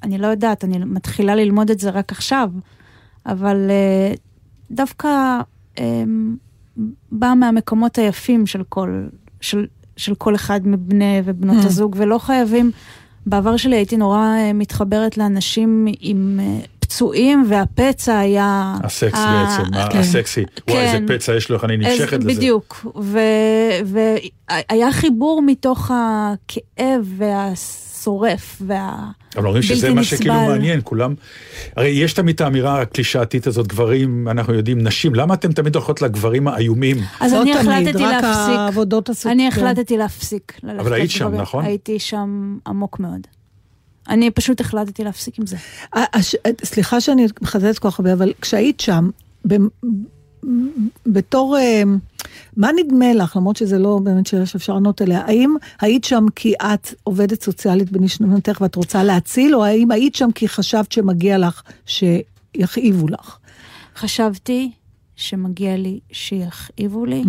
[0.04, 2.52] אני לא יודעת, אני מתחילה ללמוד את זה רק עכשיו,
[3.26, 4.14] אבל אה,
[4.72, 5.39] דווקא
[5.80, 6.36] אמ,
[7.12, 9.04] בא מהמקומות היפים של כל,
[9.41, 9.66] של,
[9.97, 11.66] של כל אחד מבני ובנות Mm.
[11.68, 12.72] הזוג, ולא חייבים,
[13.26, 16.60] בעבר שלי הייתי נורא אה, מתחברת לאנשים עם אה,
[16.90, 18.76] פצועים, והפצע היה...
[18.84, 20.00] הסקס ה- בעצם, ה- כן.
[20.00, 20.44] הסקסי.
[20.70, 21.18] וואי, איזה כן.
[21.18, 22.28] פצע יש לו, איך אני נמשכת לזה.
[22.30, 22.86] בדיוק,
[23.86, 29.06] והיה חיבור מתוך הכאב והשורף וה...
[29.36, 30.34] אבל אומרים שזה מה שכאילו.
[30.34, 31.14] מעניין, כולם...
[31.76, 36.02] הרי יש תמיד את האמירה הקלישאתית הזאת, גברים, אנחנו יודעים, נשים, למה אתם תמיד הולכות
[36.02, 36.98] לגברים האיומים?
[37.20, 38.56] אז לא אני תמיד, החלטתי רק להפסיק.
[38.58, 39.32] העבודות הסוג...
[39.32, 41.36] אני החלטתי להפסיק אבל היית שם.
[41.36, 41.66] נכון?
[41.66, 43.28] הייתי שם עמוק מאוד.
[44.10, 45.57] אני פשוט החלטתי להפסיק עם זה.
[45.95, 46.03] אה,
[46.64, 49.10] סליחה שאני מחדדת כל כך הרבה, אבל כשהיית שם,
[51.05, 51.84] בתור, אה,
[52.57, 56.53] מה נדמה לך, למרות שזה לא באמת שאלה שאפשר לענות עליה, האם היית שם כי
[56.62, 61.62] את עובדת סוציאלית בנשמתך ואת רוצה להציל, או האם היית שם כי חשבת שמגיע לך
[61.86, 63.38] שיכאיבו לך?
[63.95, 64.72] חשבתי
[65.16, 67.28] שמגיע לי שיכאיבו לי, Mm.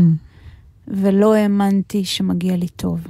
[0.89, 3.01] ולא האמנתי שמגיע לי טוב.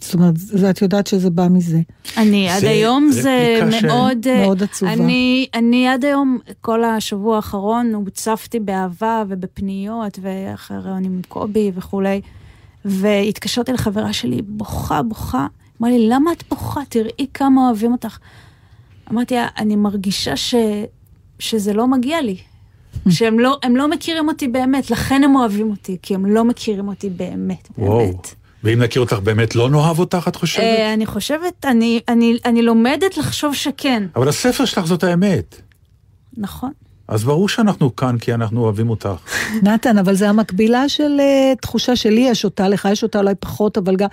[0.00, 1.80] זאת אומרת, זה- את יודעת שזה בא מזה.
[2.16, 4.26] אני עד זה היום זה ש- מאוד...
[4.26, 4.92] אה, מאוד עצובה.
[4.92, 12.20] אני, אני עד היום, כל השבוע האחרון הוצפתי באהבה ובפניות, ואחרי רעיון עם קובי וכולי,
[12.84, 15.46] והתקשרתי לחברה שלי, בוכה, בוכה.
[15.80, 16.80] אמרה לי, למה את בוכה?
[16.88, 18.18] תראי כמה אוהבים אותך.
[19.12, 20.54] אמרתי לה, אני מרגישה ש,
[21.38, 22.36] שזה לא מגיע לי.
[23.08, 27.10] שהם לא, לא מכירים אותי באמת, לכן הם אוהבים אותי, כי הם לא מכירים אותי
[27.10, 27.98] באמת, וואו.
[27.98, 28.34] באמת.
[28.64, 30.62] ואם נכיר אותך באמת לא נאהב אותך, את חושבת?
[30.64, 34.02] אה, אני חושבת, אני, אני, אני לומדת לחשוב שכן.
[34.16, 35.60] אבל הספר שלך זאת האמת.
[36.36, 36.72] נכון.
[37.08, 39.08] אז ברור שאנחנו כאן כי אנחנו אוהבים אותך.
[39.62, 43.78] נתן, אבל זה המקבילה של uh, תחושה שלי יש אותה, לך יש אותה אולי פחות,
[43.78, 44.08] אבל גם...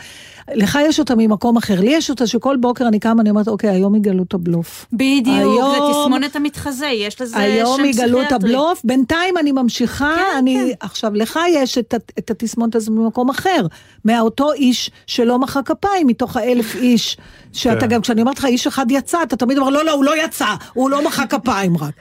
[0.53, 1.81] לך יש אותה ממקום אחר.
[1.81, 4.85] לי יש אותה שכל בוקר אני קמה, אני אומרת, אוקיי, היום יגלו את הבלוף.
[4.93, 8.49] בדיוק, היום- זה תסמונת המתחזה, יש לזה שם היום יגלו את פסיכיאטרי.
[8.49, 10.73] הבלוף, בינתיים אני ממשיכה, כן, אני...
[10.79, 13.65] עכשיו, לך יש את, את התסמונת הזו ממקום אחר,
[14.05, 17.17] מאותו איש שלא מחא כפיים, מתוך האלף איש,
[17.53, 17.87] שאתה כן.
[17.87, 20.47] גם, כשאני אומרת לך, איש אחד יצא, אתה תמיד אומר, לא, לא, הוא לא יצא,
[20.73, 21.93] הוא לא מחא כפיים רק.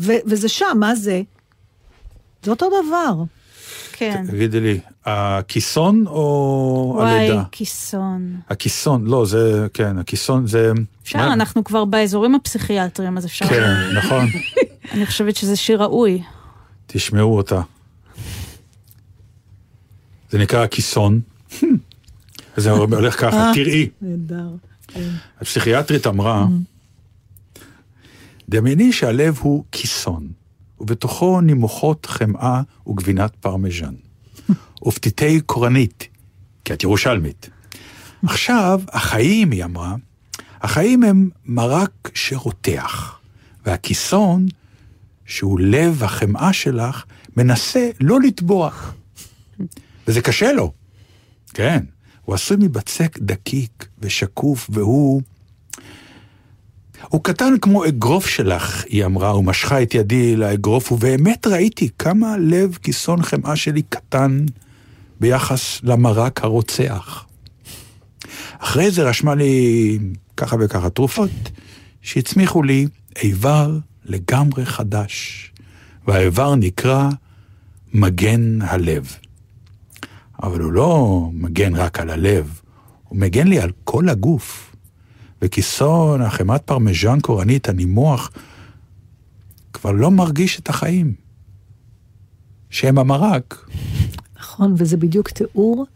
[0.00, 1.22] ו- וזה שם, מה זה?
[2.42, 3.22] זה אותו דבר.
[3.92, 4.24] כן.
[4.26, 7.42] תגידי לי, הכיסון או וואי, הלידה?
[7.52, 8.36] כיסון.
[8.48, 10.72] הכיסון, לא, זה, כן, הכיסון זה...
[11.02, 11.32] אפשר, מה?
[11.32, 13.46] אנחנו כבר באזורים הפסיכיאטריים, אז אפשר...
[13.46, 14.26] כן, נכון.
[14.92, 16.22] אני חושבת שזה שיר ראוי.
[16.86, 17.60] תשמעו אותה.
[20.30, 21.20] זה נקרא הכיסון.
[22.56, 23.88] זה הולך ככה, תראי.
[24.02, 24.48] נהדר.
[25.40, 26.46] הפסיכיאטרית אמרה,
[28.48, 30.28] דמייני שהלב הוא כיסון,
[30.80, 33.94] ובתוכו נימוחות חמאה וגבינת פרמיז'ן,
[34.86, 36.08] ופתיתי קורנית,
[36.64, 37.50] כי את ירושלמית.
[38.24, 39.94] עכשיו, החיים, היא אמרה,
[40.60, 43.18] החיים הם מרק שרותח,
[43.66, 44.46] והכיסון,
[45.26, 47.04] שהוא לב החמאה שלך,
[47.36, 48.94] מנסה לא לטבוע.
[50.08, 50.72] וזה קשה לו.
[51.54, 51.84] כן,
[52.24, 55.22] הוא עשוי מבצק דקיק ושקוף, והוא...
[57.08, 62.78] הוא קטן כמו אגרוף שלך, היא אמרה, ומשכה את ידי לאגרוף, ובאמת ראיתי כמה לב
[62.82, 64.44] כיסון חמאה שלי קטן
[65.20, 67.24] ביחס למרק הרוצח.
[68.58, 69.98] אחרי זה רשמה לי
[70.36, 71.30] ככה וככה תרופות,
[72.02, 72.86] שהצמיחו לי
[73.22, 75.50] איבר לגמרי חדש,
[76.06, 77.08] והאיבר נקרא
[77.92, 79.16] מגן הלב.
[80.42, 82.60] אבל הוא לא מגן רק על הלב,
[83.08, 84.73] הוא מגן לי על כל הגוף.
[85.44, 88.30] וכיסון, חמאת פרמיז'ן קורנית, הנימוח,
[89.72, 91.14] כבר לא מרגיש את החיים.
[92.70, 93.66] שהם המרק.
[94.38, 95.86] נכון, וזה בדיוק תיאור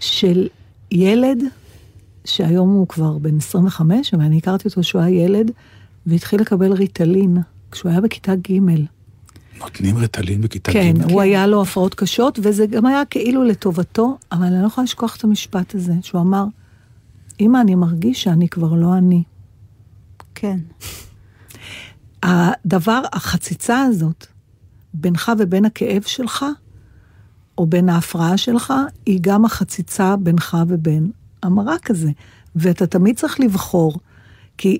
[0.00, 0.48] של
[0.90, 1.38] ילד
[2.24, 5.50] שהיום הוא כבר בן 25, ואני הכרתי אותו כשהוא היה ילד,
[6.06, 7.38] והתחיל לקבל ריטלין
[7.70, 8.52] כשהוא היה בכיתה ג'.
[9.58, 11.10] נותנים ריטלין בכיתה כן, ג'.
[11.10, 15.16] הוא היה לו הפרעות קשות, וזה גם היה כאילו לטובתו, אבל אני לא יכולה לשכוח
[15.16, 16.44] את המשפט הזה, שהוא אמר,
[17.40, 19.22] אמא, אני מרגיש שאני כבר לא אני.
[20.34, 20.58] כן.
[22.22, 24.26] הדבר, החציצה הזאת,
[24.94, 26.44] בינך ובין הכאב שלך,
[27.58, 28.72] או בין ההפרעה שלך,
[29.06, 31.10] היא גם החציצה בינך ובין
[31.42, 32.10] המרק הזה.
[32.56, 33.98] ואתה תמיד צריך לבחור,
[34.58, 34.78] כי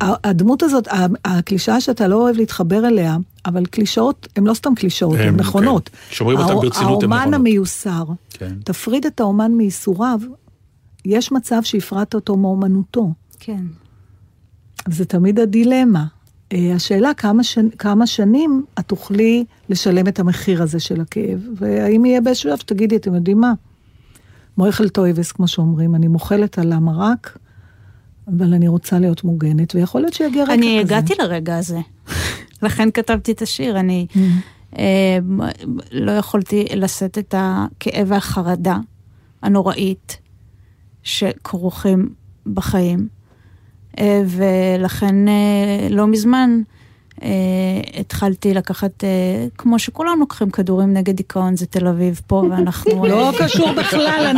[0.00, 5.14] הדמות הזאת, ה- הקלישאה שאתה לא אוהב להתחבר אליה, אבל קלישאות הן לא סתם קלישאות,
[5.20, 5.88] הם, הן נכונות.
[5.88, 5.96] כן.
[6.14, 7.34] שומרים אותן הא- ברצינות, הן האומן נכונות.
[7.40, 8.54] המיוסר, כן.
[8.64, 10.20] תפריד את האומן מייסוריו,
[11.08, 13.12] יש מצב שהפרעת אותו מאומנותו.
[13.40, 13.64] כן.
[14.88, 16.06] זה תמיד הדילמה.
[16.52, 17.68] אה, השאלה כמה, שנ...
[17.70, 22.96] כמה שנים את תוכלי לשלם את המחיר הזה של הכאב, והאם יהיה באיזשהו שלב שתגידי,
[22.96, 23.52] אתם יודעים מה?
[24.58, 27.38] מויכל טויבס, כמו שאומרים, אני מוחלת על המרק,
[28.28, 30.96] אבל אני רוצה להיות מוגנת, ויכול להיות שיגיע רגע אני כזה.
[30.96, 31.80] הגעתי לרגע הזה.
[32.62, 33.80] לכן כתבתי את השיר.
[33.80, 34.18] אני Mm.
[34.78, 35.18] אה,
[35.92, 38.76] לא יכולתי לשאת את הכאב והחרדה
[39.42, 40.18] הנוראית
[41.08, 42.08] שכרוכים
[42.46, 43.08] בחיים.
[43.98, 46.60] אה, ולכן אה, לא מזמן
[47.22, 47.28] אה,
[48.00, 49.04] התחלתי לקחת,
[49.58, 53.06] כמו שכולם לוקחים כדורים נגד דיכאון, זה תל אביב פה, ואנחנו...
[53.06, 54.36] לא קשור בכלל,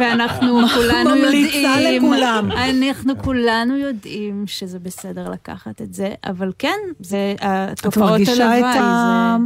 [0.00, 2.50] ואנחנו כולנו ממליצה יודעים, לכולם.
[2.52, 8.18] אנחנו כולנו יודעים שזה בסדר לקחת את זה, אבל כן, זה התופעות הלוואי.
[8.18, 9.36] מרגישה את ה-.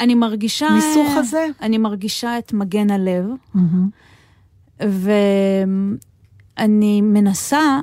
[0.00, 0.68] אני מרגישה...
[0.70, 1.46] מיסוך הזה?
[1.62, 3.24] אני מרגישה את מגן הלב.
[4.80, 5.40] ואני
[7.00, 7.80] מנסה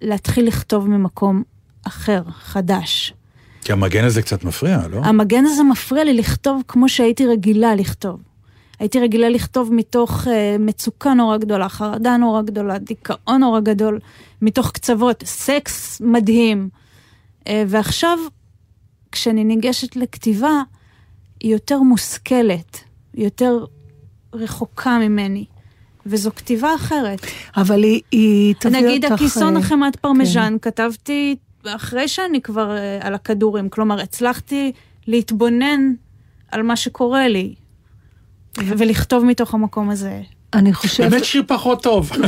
[0.00, 1.42] להתחיל לכתוב ממקום
[1.86, 3.14] אחר, חדש.
[3.60, 5.00] כי המגן הזה קצת מפריע, לא?
[5.04, 8.20] המגן הזה מפריע לי לכתוב כמו שהייתי רגילה לכתוב.
[8.78, 10.28] הייתי רגילה לכתוב מתוך אה,
[10.58, 13.98] מצוקה נורא גדולה, חרדה נורא גדולה, דיכאון נורא גדול,
[14.42, 16.68] מתוך קצוות, סקס מדהים.
[17.44, 18.18] אה, ועכשיו,
[19.12, 20.62] כשאני ניגשת לכתיבה,
[21.40, 22.80] היא יותר מושכלת,
[23.14, 23.64] יותר
[24.32, 25.44] רחוקה ממני,
[26.06, 27.26] וזו כתיבה אחרת.
[27.56, 28.88] אבל היא, היא תביא אותך...
[28.88, 31.36] נגיד הכיסון אה, חמאת פרמיז'ן, כתבתי
[31.66, 34.72] אחרי שאני כבר אה, על הכדורים, כלומר, הצלחתי
[35.06, 35.92] להתבונן
[36.50, 37.54] על מה שקורה לי,
[38.58, 40.20] ולכתוב מתוך המקום הזה.
[40.54, 41.10] אני חושבת...
[41.10, 42.10] באמת שיר פחות טוב.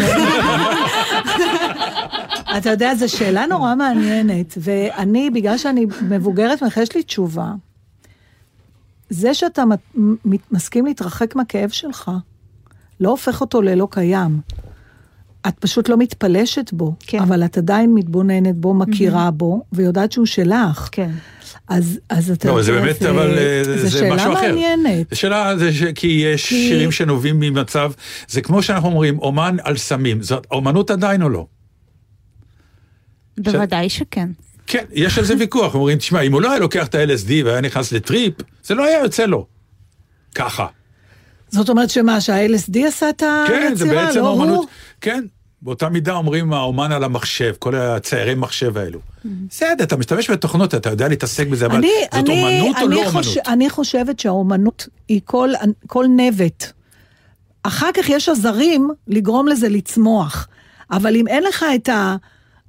[2.59, 7.53] אתה יודע, זו שאלה נורא מעניינת, ואני, בגלל שאני מבוגרת ממך, יש לי תשובה.
[9.11, 9.65] זה שאתה
[10.51, 12.11] מסכים להתרחק מהכאב שלך,
[13.01, 14.41] לא הופך אותו ללא קיים.
[15.49, 17.19] את פשוט לא מתפלשת בו, כן.
[17.19, 20.89] אבל את עדיין מתבוננת בו, מכירה בו, ויודעת שהוא שלך.
[20.93, 21.11] כן.
[21.69, 24.41] אז, אז אתה לא, זה באמת, אבל אה, זה שאלה משהו אחר.
[24.43, 25.07] מעניינת.
[25.11, 25.83] זו שאלה, זה ש...
[25.95, 27.93] כי יש כי- שירים שנובעים ממצב,
[28.29, 31.47] זה כמו שאנחנו אומרים, אומן על סמים, זאת אומנות עדיין או לא?
[33.39, 34.29] בוודאי שכן.
[34.67, 37.61] כן, יש על זה ויכוח, אומרים, תשמע, אם הוא לא היה לוקח את ה-LSD והיה
[37.61, 38.35] נכנס לטריפ,
[38.65, 39.47] זה לא היה יוצא לו.
[40.35, 40.67] ככה.
[41.55, 44.57] זאת אומרת שמה, שה-LSD עשה את היצירה, כן, זה בעצם לא אומנות.
[44.57, 44.67] הוא?
[45.01, 45.25] כן,
[45.63, 49.01] באותה מידה אומרים האומן על המחשב, כל הציירי מחשב האלו.
[49.25, 52.95] בסדר, אתה משתמש בתוכנות, אתה יודע להתעסק בזה, אבל אני, זאת אני, אומנות או אני
[52.95, 53.27] לא חוש...
[53.27, 53.49] אומנות?
[53.49, 55.51] אני חושבת שהאומנות היא כל,
[55.87, 56.73] כל נבט.
[57.63, 60.49] אחר כך יש עזרים לגרום לזה לצמוח,
[60.91, 62.17] אבל אם אין לך את ה...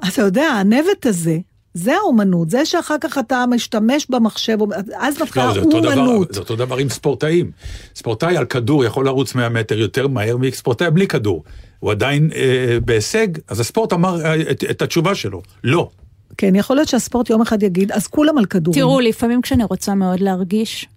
[0.07, 1.37] אתה יודע, הנבט הזה,
[1.75, 4.57] זה האומנות, זה שאחר כך אתה משתמש במחשב,
[4.97, 6.33] אז מתחילה לא, זה אותו, דבר, אומנות.
[6.33, 7.51] זה אותו דבר עם ספורטאים.
[7.95, 11.43] ספורטאי על כדור יכול לרוץ 100 מטר יותר מהר מספורטאי בלי כדור.
[11.79, 15.89] הוא עדיין אה, בהישג, אז הספורט אמר אה, את, את התשובה שלו, לא.
[16.37, 18.81] כן, יכול להיות שהספורט יום אחד יגיד, אז כולם על כדורים.
[18.81, 20.87] תראו, לפעמים כשאני רוצה מאוד להרגיש,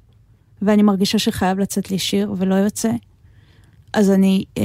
[0.62, 2.90] ואני מרגישה שחייב לצאת לי שיר ולא יוצא,
[3.92, 4.62] אז אני אה,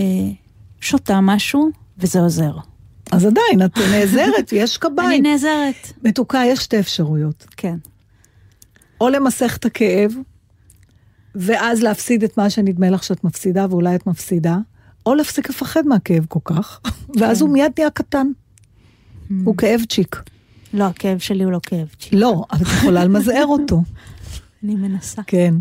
[0.82, 2.54] שותה משהו, וזה עוזר.
[3.16, 5.24] אז עדיין, את נעזרת, יש אני קביים.
[5.24, 5.94] נעזרת.
[6.04, 7.46] מתוקה, יש שתי אפשרויות.
[7.58, 7.76] כן.
[9.02, 10.14] או למסך את הכאב,
[11.36, 14.58] ואז להפסיד את מה שנדמה לך שאת מפסידה, ואולי את מפסידה,
[15.06, 16.80] או להפסיק לפחד מהכאב כל כך,
[17.20, 18.28] ואז הוא מיד נהיה קטן.
[19.44, 20.22] הוא כאב צ'יק.
[20.74, 22.14] לא, הכאב שלי הוא לא כאב צ'יק.
[22.14, 23.82] לא, אבל את יכולה למזער אותו,
[24.64, 25.22] אני מנסה.
[25.28, 25.54] כן.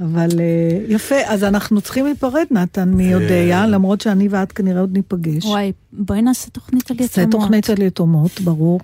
[0.00, 5.44] אבל אה, יפה, אז אנחנו צריכים להיפרד, נתן, מיודע, למרות שאני ואת כנראה עוד ניפגש.
[5.44, 7.40] וואי, בואי נעשה תוכנית על נעשה יתומות.
[7.40, 8.80] תוכנית על יתומות, ברור.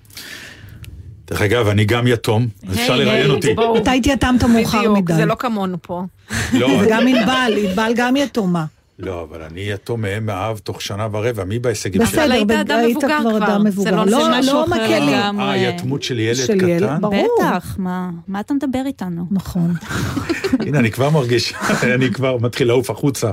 [1.30, 3.54] דרך אגב, אני גם יתום, אז אפשר היי, לראיין היי, אותי.
[3.82, 5.14] אתה התייתמת מאוחר מדי.
[5.14, 6.02] זה לא כמונו פה.
[6.52, 8.64] לא, וגם ענבל, ענבל גם יתומה.
[8.98, 12.34] לא, אבל אני יתום מהם מאב תוך שנה ורבע, מי בהישגים בסדר, שלי?
[12.34, 13.90] היית אדם היית מבוגר כבר אדם זה מבוגר.
[13.96, 14.74] לא- לא, זה משהו לא אחר.
[14.74, 15.12] מקל לי.
[15.14, 17.00] גם, אה, אה, יתמות של ילד של ילד, קטן?
[17.00, 17.28] ברור.
[17.38, 19.24] בטח, מה, מה אתה מדבר איתנו?
[19.30, 19.74] נכון.
[20.66, 21.54] הנה, אני כבר מרגיש,
[21.94, 23.30] אני כבר מתחיל לעוף החוצה.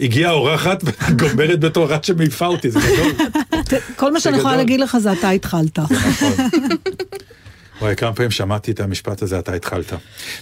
[0.00, 3.26] הגיעה אורחת וגומרת בתור אחת שמעיפה אותי, זה גדול.
[3.96, 4.56] כל מה שאני יכולה.
[4.56, 5.78] להגיד לך זה אתה התחלת.
[5.78, 6.32] נכון.
[7.80, 9.92] וואי, כמה פעמים שמעתי את המשפט הזה, אתה התחלת.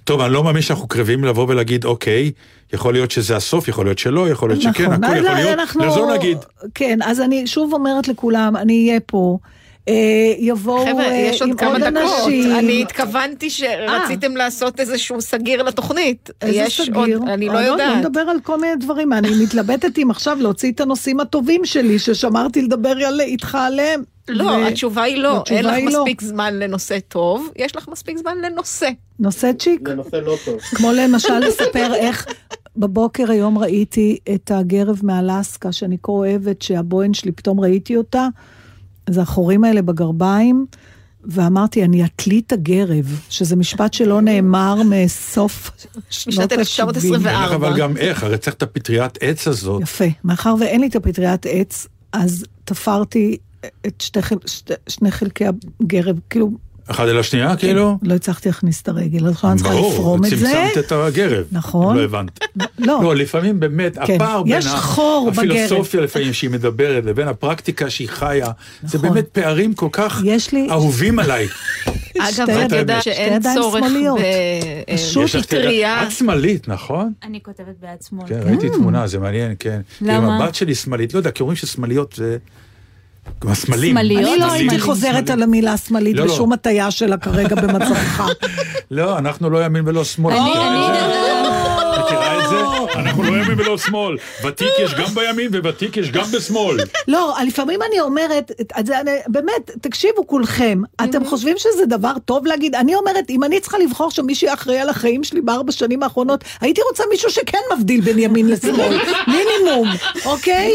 [0.05, 2.31] טוב, אני לא מאמין שאנחנו קרבים לבוא ולהגיד, אוקיי,
[2.73, 5.59] יכול להיות שזה הסוף, יכול להיות שלא, יכול להיות שכן, נכון, הכל אז יכול להיות.
[5.59, 6.39] אנחנו- לחזור להגיד,
[6.75, 9.39] כן, אז אני שוב אומרת לכולם, אני אהיה פה.
[9.89, 9.95] אה,
[10.39, 11.97] יבואו חבר'ה, אה, יש עוד עם כמה עוד דקות.
[11.97, 12.57] אנשים.
[12.59, 16.31] אני התכוונתי שרציתם לעשות איזשהו סגיר לתוכנית.
[16.43, 17.19] איזה סגיר?
[17.19, 18.05] עוד, אני לא אה, לא יודעת.
[18.05, 19.13] נדבר על כל מיני דברים.
[19.13, 24.03] אני מתלבטת אם עכשיו להוציא את הנושאים הטובים שלי, ששמרתי לדבר איתך עליהם.
[24.29, 25.37] לא, ו- התשובה היא לא.
[25.41, 26.01] התשובה אין לך היא לא.
[26.05, 28.89] מספיק זמן לנושא טוב, יש לך מספיק זמן לנושא.
[29.19, 29.89] נושא צ'יק.
[29.89, 30.61] זה נושא לא טוב.
[30.61, 32.27] כמו למשל לספר איך
[32.77, 38.29] בבוקר היום ראיתי את הגרב מאלסקה, שאני כה אוהבת, שהבוהן שלי, פתאום ראיתי אותה,
[39.07, 40.67] אז החורים האלה בגרביים,
[41.25, 45.71] ואמרתי, אני אתלי את הגרב, שזה משפט שלא נאמר מסוף
[46.11, 46.59] שנות משנת ה-70.
[46.59, 47.31] 1924.
[47.31, 49.83] אין לך אבל גם איך, הרי צריך את הפטריית עץ הזאת.
[49.83, 50.05] יפה.
[50.25, 53.37] מאחר ואין לי את הפטריית עץ, אז תפרתי
[53.87, 55.45] את שתי, חל- שתי, שני חלקי
[55.83, 56.51] הגרב, כאילו,
[56.91, 57.99] אחד אל השנייה, כאילו?
[58.03, 60.37] לא הצלחתי להכניס את הרגל, אז אני צריכה ברור, לפרום את זה.
[60.37, 61.45] צמצמת את הגרב.
[61.53, 61.97] נכון.
[61.97, 62.39] לא הבנת.
[62.57, 62.67] לא,
[63.03, 64.15] לא, לפעמים באמת, כן.
[64.15, 64.61] הפער בין.
[65.29, 68.47] הפילוסופיה לפעמים שהיא מדברת לבין הפרקטיקה שהיא חיה,
[68.83, 69.11] זה נכון.
[69.11, 71.47] באמת פערים כל כך יש לי- אהובים עליי.
[72.19, 74.19] אגב, את יודעת שאין צורך שמאליות.
[74.21, 75.45] ב- פשוט יש לך
[76.07, 77.13] את שמאלית, נכון?
[77.23, 78.27] אני כותבת ביד שמאל.
[78.29, 79.81] כן, ראיתי תמונה, זה מעניין, כן.
[80.01, 80.17] למה?
[80.37, 82.37] עם הבת שלי שמאלית, לא יודע, כי אומרים ששמאליות זה...
[83.45, 83.99] גם הסמלים.
[83.99, 84.53] אני לא.
[84.53, 86.33] הייתי חוזרת על המילה שמאלית לא, לא.
[86.33, 88.23] בשום הטיה שלה כרגע במצבך.
[88.91, 90.35] לא, אנחנו לא ימין ולא שמאל.
[90.35, 91.28] אני-
[92.99, 94.17] אנחנו לא ימין ולא שמאל.
[94.45, 96.77] ותיק יש גם בימין וותיק יש גם בשמאל.
[97.09, 98.53] לא, לפעמים אני אומרת,
[99.27, 102.75] באמת, תקשיבו כולכם, אתם חושבים שזה דבר טוב להגיד?
[102.75, 106.45] אני אומרת, אם אני צריכה לבחור שם מישהי אחראי על החיים שלי בארבע שנים האחרונות,
[106.61, 108.99] הייתי רוצה מישהו שכן מבדיל בין ימין לשמאל.
[109.27, 109.89] מינימום,
[110.25, 110.73] אוקיי?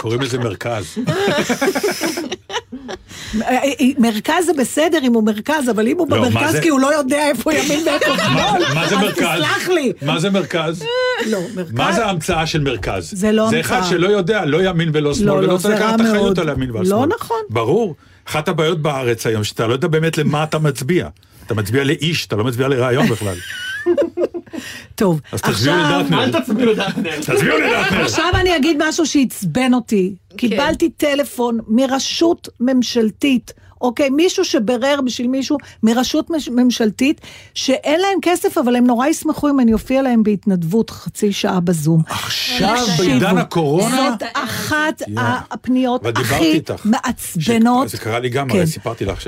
[0.00, 0.84] קוראים לזה מרכז.
[3.42, 6.68] אה, אה, מרכז זה בסדר אם הוא מרכז, אבל אם הוא לא, במרכז זה- כי
[6.68, 9.18] הוא לא יודע איפה ימין ואיפה שמאל, אז מרכז?
[9.22, 9.92] תסלח לי.
[10.02, 10.84] מה זה מרכז?
[11.26, 11.72] לא, מרכז...
[11.72, 13.10] מה זה ההמצאה של מרכז?
[13.12, 13.90] זה לא זה אחד המצאה.
[13.90, 16.38] שלא יודע, לא ימין ולא שמאל, לא, ולא לא, רוצה זה לקחת אחריות.
[16.38, 17.08] על הימין ועל לא שמאל.
[17.20, 17.40] נכון.
[17.50, 17.94] ברור.
[18.28, 21.08] אחת הבעיות בארץ היום, שאתה לא יודע באמת למה אתה מצביע.
[21.46, 23.34] אתה מצביע לאיש, אתה לא מצביע לרעיון בכלל.
[24.94, 26.22] טוב, אז תצביעו לדעתנו.
[26.22, 27.20] אל תצביעו לדעתנר.
[27.20, 28.00] תצביעו לדעתנו.
[28.00, 30.14] עכשיו אני אגיד משהו שעצבן אותי.
[30.36, 34.10] קיבלתי טלפון מרשות ממשלתית, אוקיי?
[34.10, 37.20] מישהו שבירר בשביל מישהו מרשות מש- ממשלתית,
[37.54, 42.02] שאין להם כסף, אבל הם נורא ישמחו אם אני אופיע להם בהתנדבות חצי שעה בזום.
[42.08, 45.14] עכשיו, בעידן הקורונה, זאת אחת יא.
[45.50, 46.86] הפניות הכי איתך.
[46.86, 47.88] מעצבנות.
[47.88, 48.56] זה קרה לי גם, כן.
[48.56, 49.20] הרי סיפרתי לך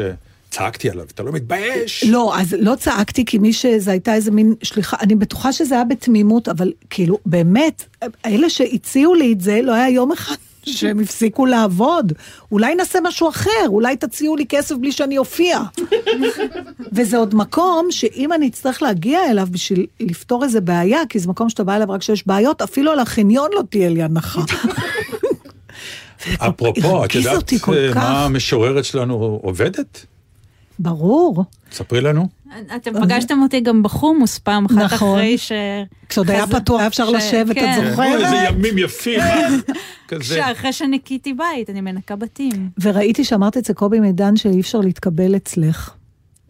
[0.56, 2.04] שצעקתי עליו, אתה לא מתבייש.
[2.04, 5.84] לא, אז לא צעקתי, כי מי שזה הייתה איזה מין שליחה, אני בטוחה שזה היה
[5.84, 7.84] בתמימות, אבל כאילו, באמת,
[8.26, 10.34] אלה שהציעו לי את זה, לא היה יום אחד
[10.66, 12.12] שהם הפסיקו לעבוד.
[12.52, 15.60] אולי נעשה משהו אחר, אולי תציעו לי כסף בלי שאני אופיע.
[16.94, 21.48] וזה עוד מקום שאם אני אצטרך להגיע אליו בשביל לפתור איזה בעיה, כי זה מקום
[21.50, 24.42] שאתה בא אליו רק כשיש בעיות, אפילו על החניון לא תהיה לי הנחה.
[26.38, 27.94] אפרופו, את יודעת אה.
[27.94, 30.06] מה המשוררת שלנו עובדת?
[30.78, 31.44] ברור.
[31.72, 32.28] ספרי לנו.
[32.76, 34.86] אתם פגשתם אותי גם בחומוס פעם אחת נכון.
[35.18, 35.52] אחרי ש...
[36.08, 37.88] כשעוד היה פתוח, היה אפשר לשבת, את כן.
[37.90, 38.20] זוכרת?
[38.24, 39.56] איזה ימים יפים, מה?
[40.08, 40.24] כזה.
[40.34, 42.70] שאחרי שניקיתי בית, אני מנקה בתים.
[42.82, 45.90] וראיתי שאמרת אצל קובי מידן שאי אפשר להתקבל אצלך.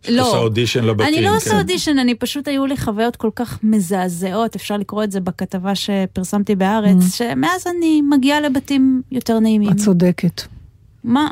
[0.09, 0.23] לא.
[0.29, 1.07] עושה אודישן לבתים.
[1.15, 1.57] אני לא עושה כן.
[1.57, 6.55] אודישן, אני פשוט היו לי חוויות כל כך מזעזעות, אפשר לקרוא את זה בכתבה שפרסמתי
[6.57, 7.17] בהארץ, Mm.
[7.17, 9.71] שמאז אני מגיעה לבתים יותר נעימים.
[9.73, 10.43] את צודקת.
[11.05, 11.31] מה?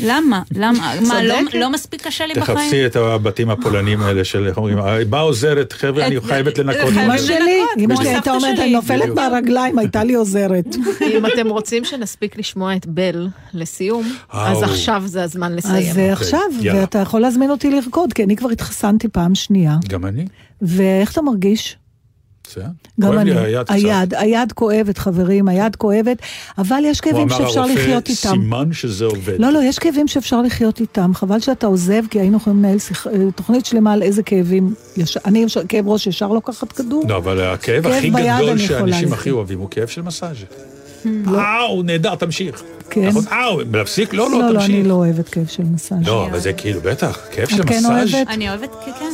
[0.00, 0.42] למה?
[0.56, 0.94] למה?
[1.08, 1.34] מה, לא-.
[1.54, 2.58] לא מספיק קשה לי בחיים?
[2.58, 4.78] תחפשי את הבתים הפולנים האלה של, איך אומרים,
[5.10, 6.92] באה עוזרת, חבר'ה, אני חייבת לנקות.
[6.92, 8.58] אמא את זה." שלי, אמא שלי הייתה אומרת.
[8.58, 9.08] אני נופלת.
[9.14, 10.76] מהרגליים, הייתה לי עוזרת.
[11.16, 14.62] אם אתם רוצים שנספיק לשמוע את בל לסיום, אז.
[14.62, 15.90] עכשיו זה הזמן לסיים.
[15.90, 16.80] אז אה, עכשיו, יאללה.
[16.80, 19.76] ואתה יכול להזמין אותי לרקוד, כי אני כבר התחסנתי פעם שנייה.
[19.88, 20.24] גם אני.
[20.62, 21.76] ואיך אתה מרגיש?
[22.52, 22.64] בסדר.
[23.00, 23.30] גם אני.
[23.38, 23.66] היד.
[23.68, 26.16] היד, היד כואבת, חברים, היד כואבת,
[26.58, 28.28] אבל יש כאבים אמר שאפשר הרופא, לחיות איתם.
[28.30, 29.34] סימן שזה עובד.
[29.40, 31.14] לא, לא, יש כאבים שאפשר לחיות איתם.
[31.14, 34.74] חבל שאתה עוזב, כי היינו יכולים לנהל שיח- אה, תוכנית שלמה על איזה כאבים.
[34.96, 35.16] יש...
[35.16, 37.04] אני, יש- כאב ראש ישר לוקחת כדור.
[37.08, 39.12] לא, אבל הכאב כאב הכי גדול שאנשים לחיות.
[39.12, 40.36] הכי אוהבים הוא כאב של מסאז'.
[41.04, 41.38] לא.
[41.40, 42.62] אאו, נהדר, תמשיך.
[42.90, 43.08] כן.
[43.08, 43.24] נכון?
[43.32, 44.14] אאו, להפסיק?
[44.14, 44.70] לא, לא, לא, לא, תמשיך.
[44.70, 45.98] אני לא אוהבת כאב של מסאז'.
[46.06, 48.14] לא, אבל זה כאילו, בטח, כאב של את כן מסאז'.
[48.14, 48.28] אוהבת?
[48.28, 49.12] אני אוהבת, כן, כן.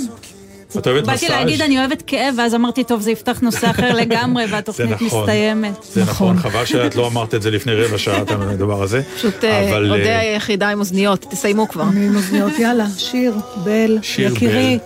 [0.76, 1.30] את אוהבת באתי מסאז'?
[1.30, 5.20] להגיד, אני אוהבת כאב, ואז אמרתי, טוב, זה יפתח נושא אחר לגמרי, והתוכנית נכון.
[5.20, 5.82] מסתיימת.
[5.82, 6.50] זה נכון, נכון.
[6.50, 9.02] חבל שאת לא אמרת את זה לפני רבע שעה, את הדבר הזה.
[9.16, 11.82] פשוט אה, אבל, אודה אה, היחידה עם אוזניות, תסיימו כבר.
[11.82, 14.78] אני עם אוזניות, יאללה, שיר, בל, שיר יקירי.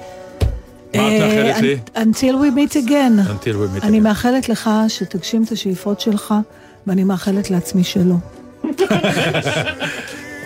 [0.96, 1.76] מה את אה, מאחלת לי?
[1.96, 3.44] Until we meet again.
[3.44, 4.00] Until we meet אני.
[4.00, 6.34] מאחלת לך שתגשים את השאיפות שלך,
[6.86, 8.14] ואני מאחלת לעצמי שלא.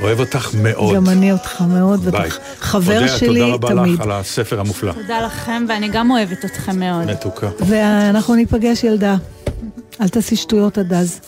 [0.00, 0.96] אוהב אותך מאוד.
[0.96, 2.00] גם אני אותך מאוד.
[2.04, 2.18] ואתה
[2.58, 3.94] חבר אודיה, שלי תודה רבה תמיד.
[3.94, 4.92] לך על הספר המופלא.
[4.92, 7.04] תודה לכם, ואני גם אוהבת אתכם מאוד.
[7.10, 7.48] מתוקה.
[7.66, 9.16] ואנחנו ניפגש, ילדה.
[10.00, 11.20] אל תעשי שטויות עד אז.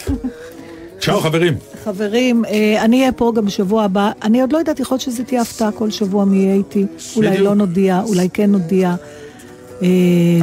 [1.00, 1.54] צ'או חברים.
[1.84, 4.10] חברים, אה, אני אהיה פה גם בשבוע הבא.
[4.22, 6.86] אני עוד לא יודעת, יכול להיות שזה תהיה הפתעה כל שבוע מי יהיה איתי.
[7.16, 7.38] אולי.
[7.38, 8.94] לא נודיע, אולי כן נודיע.
[9.82, 9.88] אה,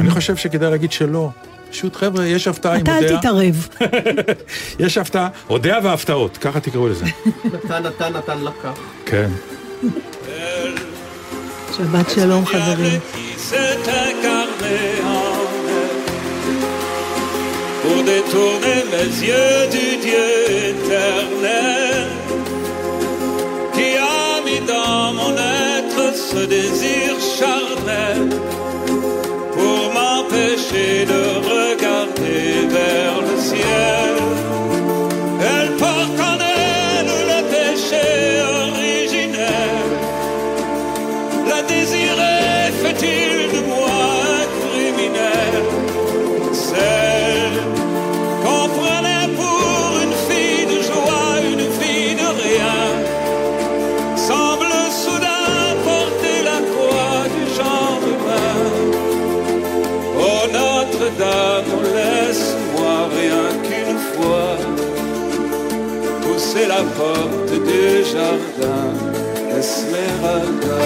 [0.00, 1.30] אני חושב שכדאי להגיד שלא.
[1.76, 3.18] פשוט חבר'ה, יש הפתעה עם אתה אל אודיה.
[3.18, 3.68] תתערב.
[4.86, 7.04] יש הפתעה, אודיה והפתעות, ככה תקראו לזה.
[7.44, 8.78] נתן, נתן, נתן לקח.
[9.06, 9.30] כן.
[11.76, 13.00] שבת שלום, חברים.
[13.14, 14.80] qui s'est incarné
[15.16, 15.34] en
[15.82, 16.02] elle
[17.82, 20.28] pour détourner mes yeux du Dieu
[20.70, 22.08] éternel
[23.74, 28.22] qui a mis dans mon être ce désir charnel
[30.66, 31.12] m'empêcher de
[31.48, 31.85] regarder
[66.76, 68.88] la porte du jardin
[69.58, 70.80] Esmeralda.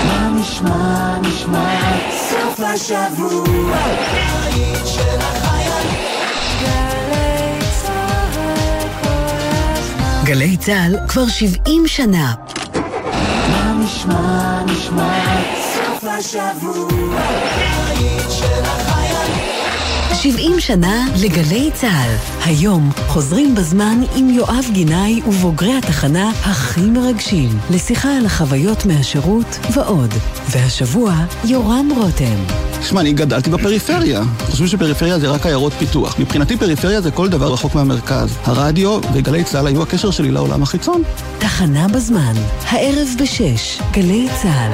[0.07, 3.43] Mamish, mamish, mamish, sauf à vous.
[10.25, 12.33] גלי צה"ל כבר 70 שנה.
[20.13, 22.15] 70 שנה לגלי צה"ל.
[22.45, 30.13] היום חוזרים בזמן עם יואב גינאי ובוגרי התחנה הכי מרגשים, לשיחה על החוויות מהשירות ועוד.
[30.49, 31.13] והשבוע,
[31.43, 32.64] יורם רותם.
[32.85, 34.21] שמע, אני גדלתי בפריפריה.
[34.45, 36.19] חושבים שפריפריה זה רק עיירות פיתוח.
[36.19, 38.37] מבחינתי פריפריה זה כל דבר רחוק מהמרכז.
[38.43, 41.01] הרדיו וגלי צה"ל היו הקשר שלי לעולם החיצון.
[41.39, 42.33] תחנה בזמן,
[42.69, 44.71] הערב בשש, גלי צה"ל.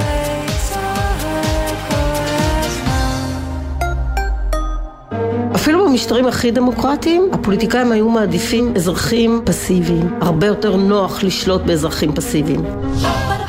[5.56, 10.14] אפילו במשטרים הכי דמוקרטיים, הפוליטיקאים היו מעדיפים אזרחים פסיביים.
[10.22, 12.64] הרבה יותר נוח לשלוט באזרחים פסיביים.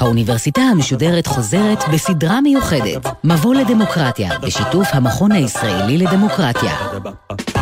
[0.02, 6.72] האוניברסיטה המשודרת חוזרת בסדרה מיוחדת, מבוא לדמוקרטיה, בשיתוף המכון הישראלי לדמוקרטיה.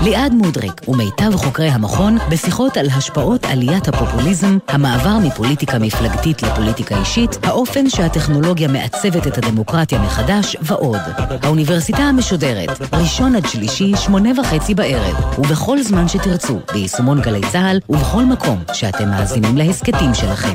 [0.02, 7.38] ליעד מודריק ומיטב חוקרי המכון בשיחות על השפעות עליית הפופוליזם, המעבר מפוליטיקה מפלגתית לפוליטיקה אישית,
[7.42, 11.00] האופן שהטכנולוגיה מעצבת את הדמוקרטיה מחדש ועוד.
[11.42, 18.24] האוניברסיטה המשודרת, ראשון עד שלישי, שמונה וחצי בערב, ובכל זמן שתרצו, ביישומון גלי צה"ל ובכל
[18.24, 20.54] מקום שאתם מאזינים להסכתים שלכם.